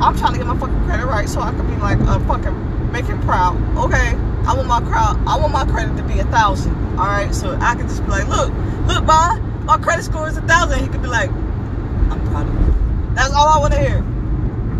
[0.00, 2.92] I'm trying to get my fucking credit right so I can be like a fucking
[2.92, 3.56] make him proud.
[3.76, 5.20] Okay, I want my crowd.
[5.26, 6.74] I want my credit to be a thousand.
[6.98, 8.52] All right, so I can just be like, look,
[8.86, 10.80] look, by My credit score is a thousand.
[10.80, 13.14] He could be like, I'm proud of you.
[13.14, 14.00] That's all I want to hear.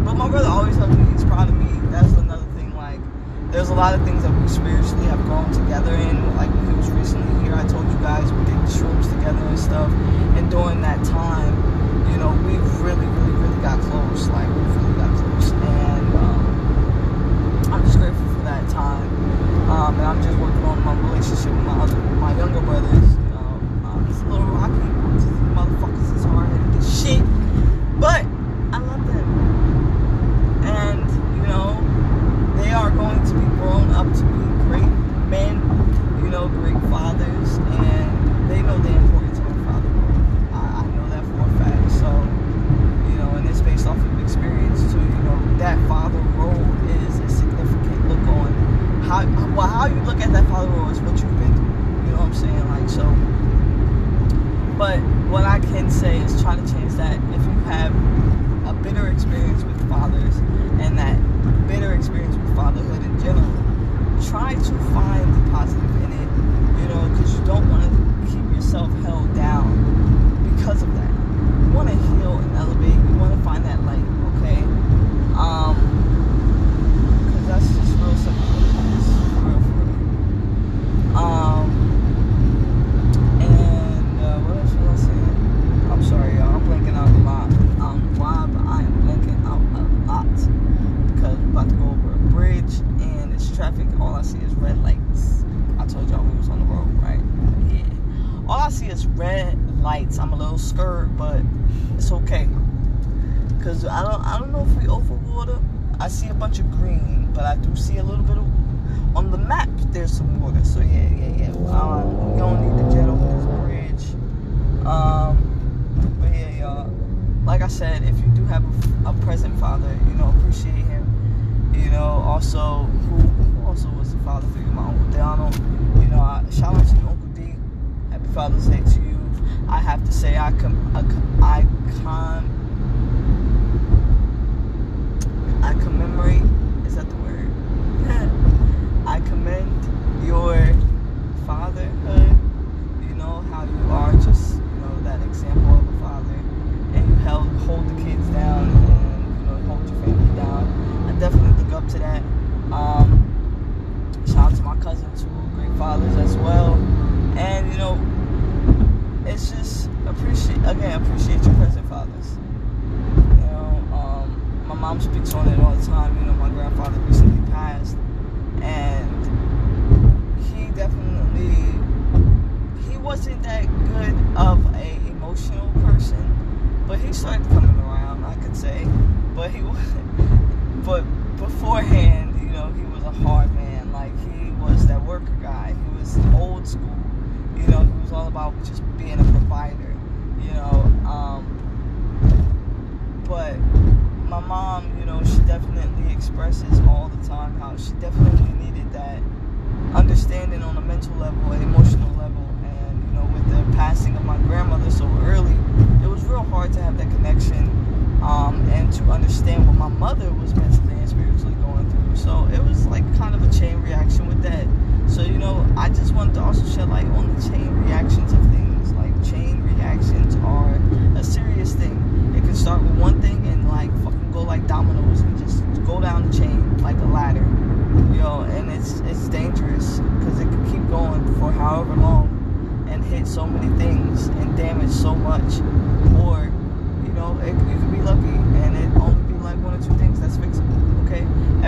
[0.05, 1.71] But my brother always tells me he's proud of me.
[1.91, 2.75] That's another thing.
[2.77, 3.01] Like,
[3.51, 6.37] there's a lot of things that we spiritually have grown together in.
[6.37, 9.91] Like, he was recently I told you guys we did shrooms together and stuff.
[10.37, 11.55] And during that time,
[12.11, 14.29] you know, we really, really, really got close.
[14.29, 15.51] Like, we really got close.
[15.53, 19.09] And um, I'm just grateful for that time.
[19.71, 22.93] Um, and I'm just working on my relationship with my other, my younger brothers.
[22.93, 24.75] You know, it's a little rocky.
[25.15, 27.23] These motherfuckers is hard headed shit.
[28.01, 28.27] But
[28.75, 29.29] I love them.
[30.67, 31.81] And, you know,
[32.63, 34.93] they are going to be grown up to be great
[35.31, 35.63] men,
[36.23, 39.04] you know, great fathers and they know that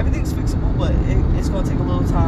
[0.07, 2.26] everything's fixable, but it, it's gonna take a little time.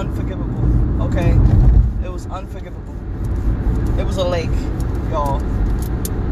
[0.00, 1.02] unforgivable.
[1.02, 1.38] Okay?
[2.02, 2.94] It was unforgivable.
[4.00, 4.50] It was a lake,
[5.10, 5.42] y'all.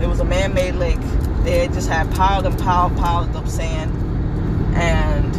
[0.02, 1.00] It was a man made lake.
[1.44, 3.92] They just had piled and piled, piled up sand.
[4.74, 5.34] And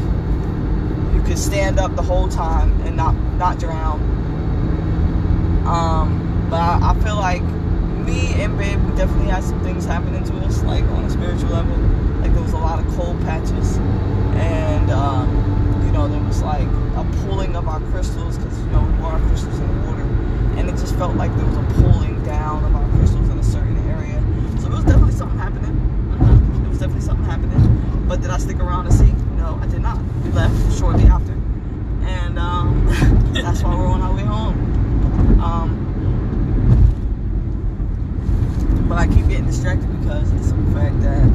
[1.16, 4.00] you could stand up the whole time and not, not drown.
[5.66, 10.24] Um, but I, I feel like me and Babe we definitely had some things happening
[10.24, 11.76] to us, like on a spiritual level.
[12.22, 13.78] Like there was a lot of cold patches.
[14.36, 15.49] And, um,
[16.00, 19.20] know there was like a pulling of our crystals because you know we wore our
[19.28, 20.04] crystals in the water,
[20.58, 23.44] and it just felt like there was a pulling down of our crystals in a
[23.44, 24.24] certain area.
[24.62, 25.76] So it was definitely something happening.
[26.18, 26.62] Mhm.
[26.62, 28.06] There was definitely something happening.
[28.08, 29.14] But did I stick around to see?
[29.36, 30.00] No, I did not.
[30.24, 31.34] We left shortly after,
[32.04, 32.88] and um,
[33.34, 34.56] that's why we're on our way home.
[35.44, 35.86] Um,
[38.88, 41.30] but I keep getting distracted because of the fact that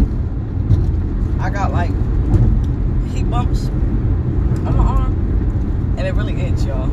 [1.38, 1.92] I got like
[3.12, 3.68] heat bumps
[4.66, 6.90] on my arm, and it really itch, y'all.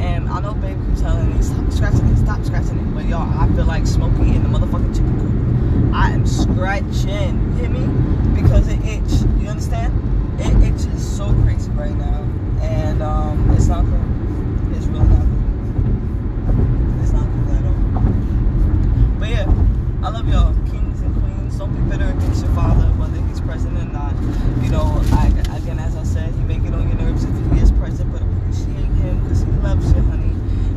[0.00, 3.28] And I know baby keeps telling me stop scratching it, stop scratching it, but y'all,
[3.38, 5.94] I feel like Smokey in the motherfucking chicken coop.
[5.94, 8.40] I am scratching, you hear me?
[8.40, 9.24] Because it itch.
[9.40, 9.92] You understand?
[10.40, 12.22] It itches so crazy right now,
[12.60, 14.76] and um, it's not cool.
[14.76, 17.02] It's really not cool.
[17.02, 19.18] It's not cool at all.
[19.18, 19.62] But yeah.
[20.02, 21.58] I love y'all, kings and queens.
[21.58, 24.14] Don't be bitter against your father, whether he's present or not.
[24.62, 28.22] You know, I said, he may get on your nerves if he is present, but
[28.22, 30.30] appreciate him because he loves you, honey.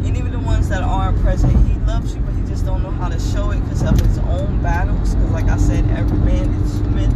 [0.08, 2.92] And even the ones that aren't present, he loves you, but he just don't know
[2.92, 5.16] how to show it because of his own battles.
[5.16, 7.12] Because, like I said, every man is human,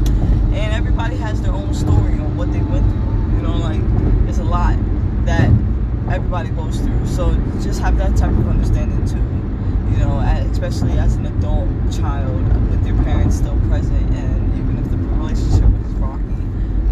[0.53, 3.37] and everybody has their own story on what they went through.
[3.37, 3.81] You know, like
[4.29, 4.77] it's a lot
[5.25, 5.49] that
[6.11, 7.07] everybody goes through.
[7.07, 9.33] So just have that type of understanding too
[9.93, 10.19] you know,
[10.51, 15.69] especially as an adult child with your parents still present, and even if the relationship
[15.85, 16.23] is rocky,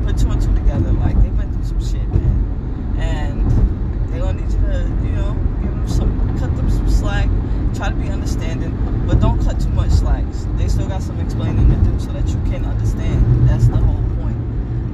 [0.04, 0.92] put two and two together.
[0.94, 5.34] Like they've been through some shit, man, and they're gonna need you to, you know,
[5.62, 7.30] give them some, cut them some slack,
[7.74, 8.72] try to be understanding,
[9.08, 10.24] but don't cut too much slack.
[10.58, 13.50] They still got some explaining to do so that you can understand.
[13.50, 14.38] That's the whole point.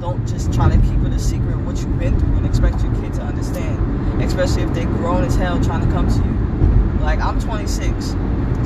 [0.00, 2.94] Don't just try to keep it a secret what you've been through and expect your
[3.02, 6.38] kid to understand, especially if they're grown as hell trying to come to you.
[7.00, 8.16] Like I'm 26.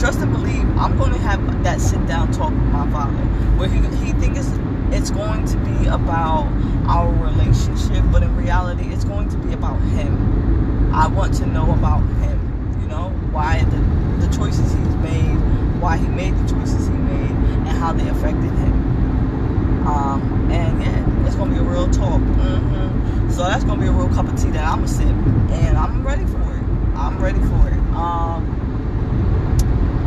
[0.00, 3.12] Trust and believe, I'm going to have that sit down talk with my father,
[3.56, 4.50] where he he thinks
[4.90, 6.48] it's going to be about
[6.88, 10.92] our relationship, but in reality, it's going to be about him.
[10.92, 12.78] I want to know about him.
[12.80, 15.36] You know why the the choices he's made,
[15.80, 19.86] why he made the choices he made, and how they affected him.
[19.86, 22.20] Um, and yeah, it's gonna be a real talk.
[22.20, 25.76] hmm So that's gonna be a real cup of tea that I'm gonna sip, and
[25.76, 26.62] I'm ready for it.
[26.96, 27.82] I'm ready for it.
[27.94, 28.62] Um,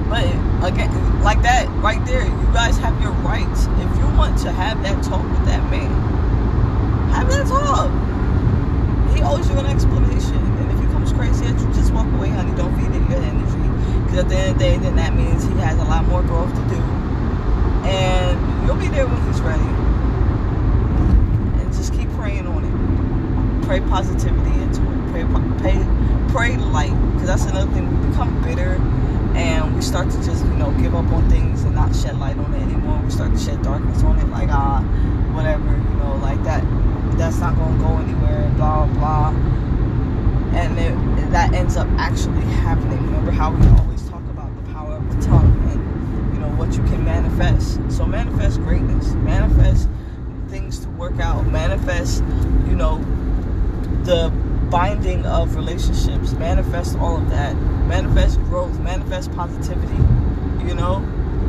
[0.10, 0.24] but
[0.64, 0.92] again,
[1.24, 3.66] like that right there, you guys have your rights.
[3.66, 5.90] If you want to have that talk with that man,
[7.12, 7.90] have that talk.
[9.16, 12.30] He owes you an explanation, and if he comes crazy at you, just walk away,
[12.30, 12.56] honey.
[12.56, 15.44] Don't feed it your energy, because at the end of the day, then that means
[15.44, 16.82] he has a lot more growth to do,
[17.88, 19.64] and you'll be there when he's ready.
[21.62, 23.66] And just keep praying on it.
[23.66, 25.12] Pray positivity into it.
[25.12, 25.24] Pray,
[25.60, 25.86] pray,
[26.30, 27.30] pray light, because
[27.86, 28.02] thing.
[28.02, 28.76] We become bitter
[29.36, 32.38] and we start to just you know give up on things and not shed light
[32.38, 33.02] on it anymore.
[33.04, 34.82] We start to shed darkness on it like ah
[35.34, 36.64] whatever you know like that
[37.18, 39.30] that's not going to go anywhere blah blah.
[40.56, 43.04] And it, that ends up actually happening.
[43.06, 46.74] Remember how we always talk about the power of the tongue and you know what
[46.76, 47.80] you can manifest.
[47.90, 49.14] So manifest greatness.
[49.16, 49.90] Manifest
[50.48, 51.46] things to work out.
[51.48, 52.24] Manifest
[52.68, 53.04] you know
[54.04, 54.32] the
[54.70, 56.34] binding of relationships.
[56.34, 57.56] Manifest all of that.
[57.88, 58.80] Manifest growth.
[58.80, 59.96] Manifest positivity.
[60.68, 61.00] You know?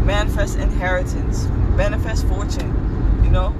[0.05, 1.47] Manifest inheritance.
[1.75, 3.21] Manifest fortune.
[3.25, 3.55] You know?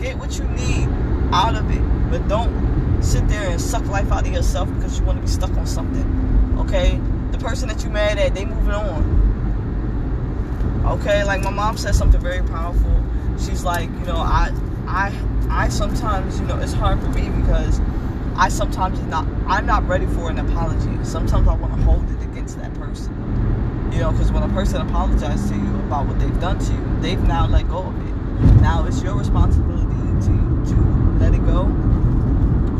[0.00, 0.88] Get what you need
[1.32, 1.82] out of it.
[2.10, 5.28] But don't sit there and suck life out of yourself because you want to be
[5.28, 6.56] stuck on something.
[6.58, 7.00] Okay?
[7.32, 9.20] The person that you mad at they moving on.
[10.86, 11.24] Okay?
[11.24, 13.02] Like my mom said something very powerful.
[13.38, 14.52] She's like you know i
[14.86, 15.12] i
[15.48, 17.80] i sometimes you know it's hard for me because
[18.40, 20.88] I sometimes not I'm not ready for an apology.
[21.04, 23.12] Sometimes I want to hold it against that person.
[23.92, 26.96] You know, because when a person apologizes to you about what they've done to you,
[27.02, 28.14] they've now let go of it.
[28.62, 29.84] Now it's your responsibility
[30.24, 30.32] to
[30.72, 30.76] to
[31.20, 31.68] let it go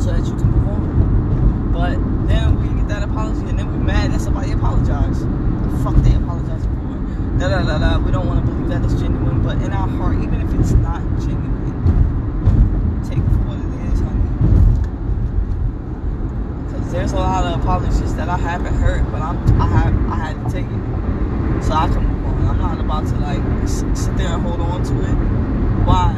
[0.00, 1.72] so that you can move on.
[1.74, 5.20] But then we get that apology and then we're mad that somebody apologized.
[5.20, 7.38] The fuck they apologize for?
[7.38, 7.98] Da da da da.
[7.98, 10.72] We don't want to believe that it's genuine, but in our heart, even if it's
[10.72, 11.76] not genuine,
[13.04, 14.30] take it for what it is, honey.
[16.90, 20.44] There's a lot of apologies that I haven't heard, but I'm I have I had
[20.44, 22.48] to take it so I can move on.
[22.48, 25.14] I'm not about to like sit there and hold on to it.
[25.86, 26.12] Why?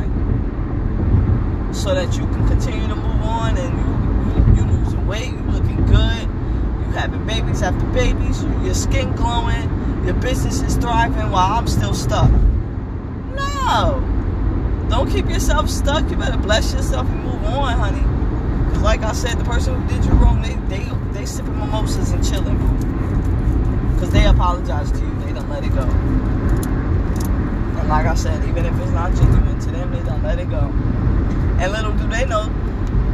[1.74, 3.92] So that you can continue to move on and you
[4.32, 9.14] you, you losing weight, you looking good, you having babies after babies, you, your skin
[9.14, 9.68] glowing,
[10.06, 12.30] your business is thriving while I'm still stuck.
[13.34, 14.02] No.
[14.88, 18.21] Don't keep yourself stuck, you better bless yourself and move on, honey.
[18.80, 22.26] Like I said, the person who did you wrong, they they they sipping mimosas and
[22.26, 22.58] chilling.
[23.98, 25.82] Cause they apologized to you, they don't let it go.
[25.82, 30.50] And like I said, even if it's not genuine to them, they don't let it
[30.50, 30.72] go.
[31.60, 32.50] And little do they know,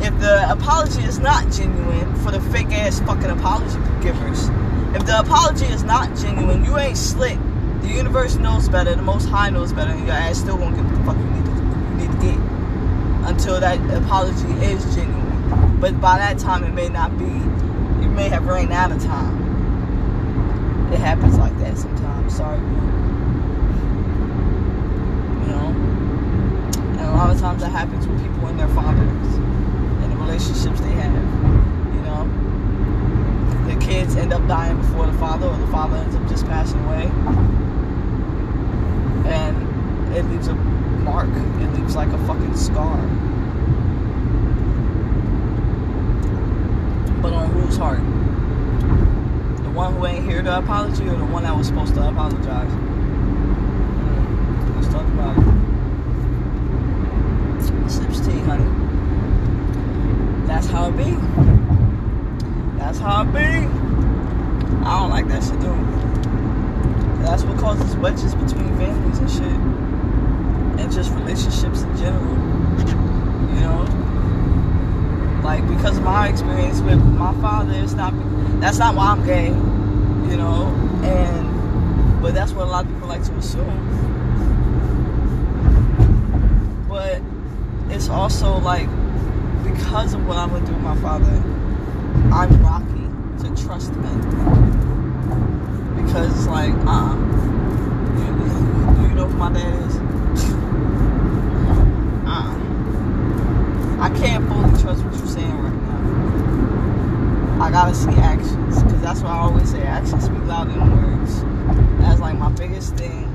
[0.00, 4.48] if the apology is not genuine for the fake ass fucking apology givers,
[4.94, 7.38] if the apology is not genuine, you ain't slick.
[7.82, 10.84] The universe knows better, the most high knows better, and your ass still won't get
[10.86, 12.38] what the fuck you need to, you need to get
[13.28, 15.17] until that apology is genuine.
[15.80, 17.24] But by that time, it may not be.
[17.24, 19.46] You may have ran out of time.
[20.92, 22.34] It happens like that sometimes.
[22.36, 22.58] Sorry.
[25.40, 25.72] You know?
[26.92, 29.34] And a lot of times that happens with people and their fathers
[30.02, 31.14] and the relationships they have.
[31.94, 32.26] You know?
[33.68, 36.80] The kids end up dying before the father, or the father ends up just passing
[36.86, 37.10] away.
[39.30, 41.28] And it leaves a mark.
[41.28, 42.96] It leaves like a fucking scar.
[47.20, 47.98] But on whose heart?
[47.98, 52.72] The one who ain't here to apology or the one that was supposed to apologize?
[54.74, 55.44] Let's talk about it.
[57.90, 58.64] Sips tea, honey.
[60.46, 61.16] That's how it be.
[62.78, 63.68] That's how it be.
[64.86, 65.76] I don't like that shit though.
[67.22, 69.60] That's what causes wedges between families and shit.
[70.80, 72.34] And just relationships in general.
[73.54, 73.97] You know?
[75.42, 78.12] Like because of my experience with my father, it's not
[78.60, 79.48] that's not why I'm gay.
[79.48, 80.66] You know?
[81.02, 84.06] And but that's what a lot of people like to assume.
[86.88, 87.22] But
[87.90, 88.88] it's also like
[89.64, 91.42] because of what I went through with my father,
[92.32, 93.08] I'm rocky
[93.42, 94.20] to trust men.
[95.96, 97.14] Because like, uh,
[98.18, 98.24] you,
[99.08, 99.96] you know who my dad is?
[104.00, 107.64] I can't fully trust what you're saying right now.
[107.64, 109.82] I gotta see actions, because that's what I always say.
[109.82, 111.42] Actions speak louder than words.
[112.00, 113.26] That's like my biggest thing,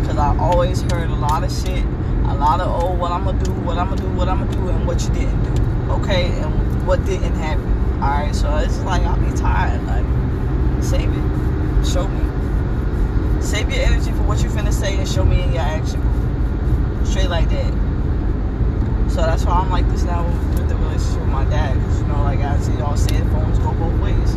[0.00, 1.84] because I always heard a lot of shit,
[2.26, 4.52] a lot of oh, what I'm gonna do, what I'm gonna do, what I'm gonna
[4.52, 5.62] do, and what you didn't do.
[5.92, 7.66] Okay, and what didn't happen.
[8.02, 9.80] All right, so it's like I'll be tired.
[9.86, 10.04] Like,
[10.82, 13.40] save it, show me.
[13.40, 16.02] Save your energy for what you finna say and show me in your action.
[17.06, 17.89] Straight like that.
[19.10, 21.74] So that's why I'm like this now with the relationship with my dad.
[21.74, 24.34] Because, you know, like I see y'all say, phones go both ways.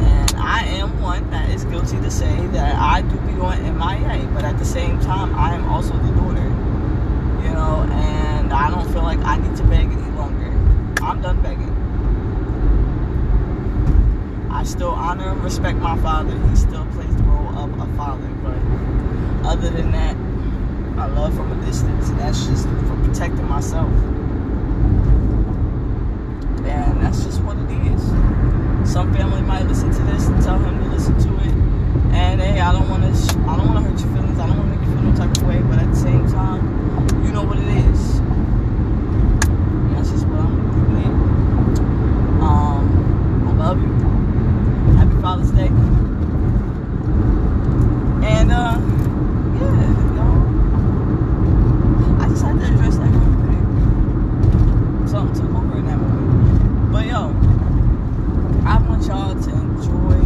[0.00, 4.26] And I am one that is guilty to say that I do be going MIA.
[4.32, 6.48] But at the same time, I am also the daughter.
[7.44, 10.46] You know, and I don't feel like I need to beg any longer.
[11.04, 11.74] I'm done begging.
[14.50, 16.32] I still honor and respect my father.
[16.48, 18.26] He still plays the role of a father.
[18.42, 20.16] But other than that,
[20.98, 22.08] I love from a distance.
[22.12, 22.66] That's just
[23.16, 23.88] protecting myself.
[26.68, 28.02] And that's just what it is.
[28.92, 31.54] Some family might listen to this and tell him to listen to it.
[32.14, 33.08] And hey, I don't want to.
[33.48, 34.38] I don't want to hurt your feelings.
[34.38, 35.60] I don't want to make you feel no type of way.
[35.62, 38.18] But at the same time, you know what it is.
[38.18, 41.12] And that's just what I'm doing.
[42.42, 43.94] Um, I love you.
[44.98, 45.70] Happy Father's Day.
[48.28, 48.76] And uh,
[49.56, 50.44] yeah, y'all.
[52.22, 55.08] I just had to address that real quick.
[55.08, 56.92] Something took over in that moment.
[56.92, 57.34] But yo,
[58.66, 60.18] I want y'all to enjoy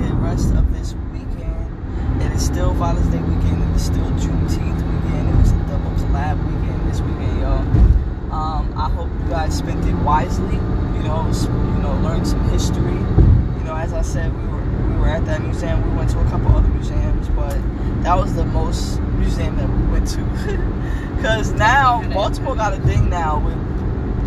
[0.00, 2.22] the rest of this weekend.
[2.22, 3.62] It is still Father's Day weekend.
[3.70, 5.28] It is still Juneteenth weekend.
[5.28, 7.62] It was a double collab weekend this weekend, y'all.
[8.32, 10.56] Um, I hope you guys spent it wisely.
[10.56, 12.92] You know, s- you know, learned some history.
[13.58, 15.82] You know, as I said, we were we were at that museum.
[15.90, 17.56] We went to a couple other museums, but
[18.02, 21.22] that was the most museum that we went to.
[21.22, 23.56] Cause now Baltimore got a thing now with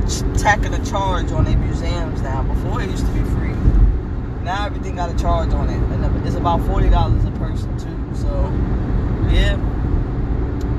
[0.10, 2.43] ch- tacking a charge on their museums now.
[2.43, 3.53] Before it used to be free.
[4.43, 8.16] Now everything got a charge on it, and it's about forty dollars a person too.
[8.16, 8.28] So,
[9.30, 9.55] yeah,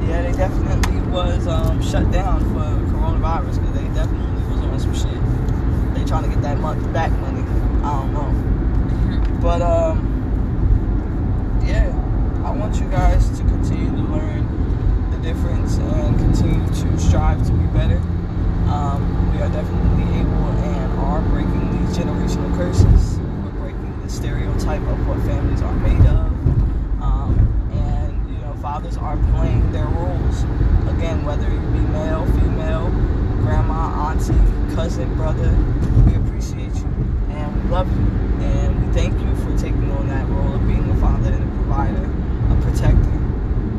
[0.06, 4.94] yeah, they definitely was um, shut down for coronavirus because they definitely was on some
[4.94, 5.94] shit.
[5.94, 7.42] They trying to get that month back money.
[7.84, 11.88] I don't know, but um, yeah,
[12.44, 17.52] I want you guys to continue to learn the difference and continue to strive to
[17.52, 17.98] be better.
[18.68, 23.18] Um, we are definitely able and are breaking these generational curses.
[23.18, 26.26] We're breaking the stereotype of what families are made of.
[27.02, 30.42] Um, and, you know, fathers are playing their roles.
[30.88, 32.90] Again, whether you be male, female,
[33.42, 34.34] grandma, auntie,
[34.74, 35.50] cousin, brother,
[36.06, 36.90] we appreciate you
[37.30, 38.06] and we love you.
[38.44, 41.54] And we thank you for taking on that role of being a father and a
[41.56, 42.04] provider,
[42.52, 43.18] a protector.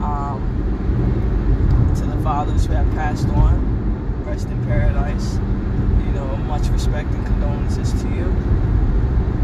[0.03, 5.35] Um, to the fathers who have passed on, rest in paradise.
[5.35, 8.25] You know, much respect and condolences to you.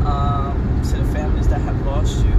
[0.08, 2.34] Um, to the families that have lost you,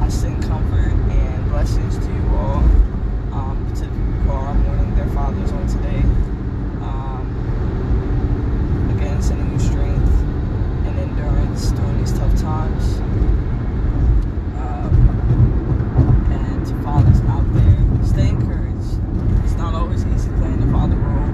[0.00, 2.62] I send comfort and blessings to you all.
[3.34, 6.06] Um, to the people who are mourning their fathers on today.
[6.86, 7.26] Um,
[8.94, 10.14] again, sending you strength
[10.86, 13.00] and endurance during these tough times.
[14.62, 14.94] Um,
[16.30, 19.02] and to fathers out there, stay encouraged.
[19.42, 21.26] It's not always easy playing the father role.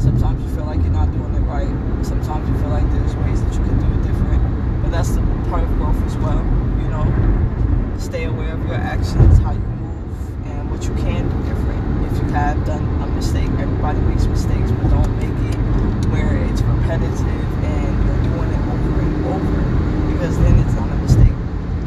[0.00, 1.70] Sometimes you feel like you're not doing it right.
[2.04, 4.82] Sometimes you feel like there's ways that you can do it different.
[4.82, 6.63] But that's the part of growth as well
[8.04, 11.80] stay aware of your actions, how you move, and what you can do different.
[12.04, 15.56] If you have done a mistake, everybody makes mistakes, but don't make it
[16.12, 20.96] where it's repetitive and you're doing it over and over because then it's not a
[21.00, 21.32] mistake.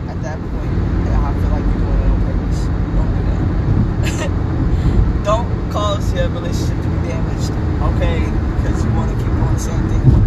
[0.09, 0.73] At that point,
[1.05, 2.65] I feel like you're doing it on purpose.
[2.97, 5.23] Don't do that.
[5.29, 7.53] don't cause your relationship to be damaged,
[7.93, 8.25] okay?
[8.57, 10.26] Because you want to keep on the same thing.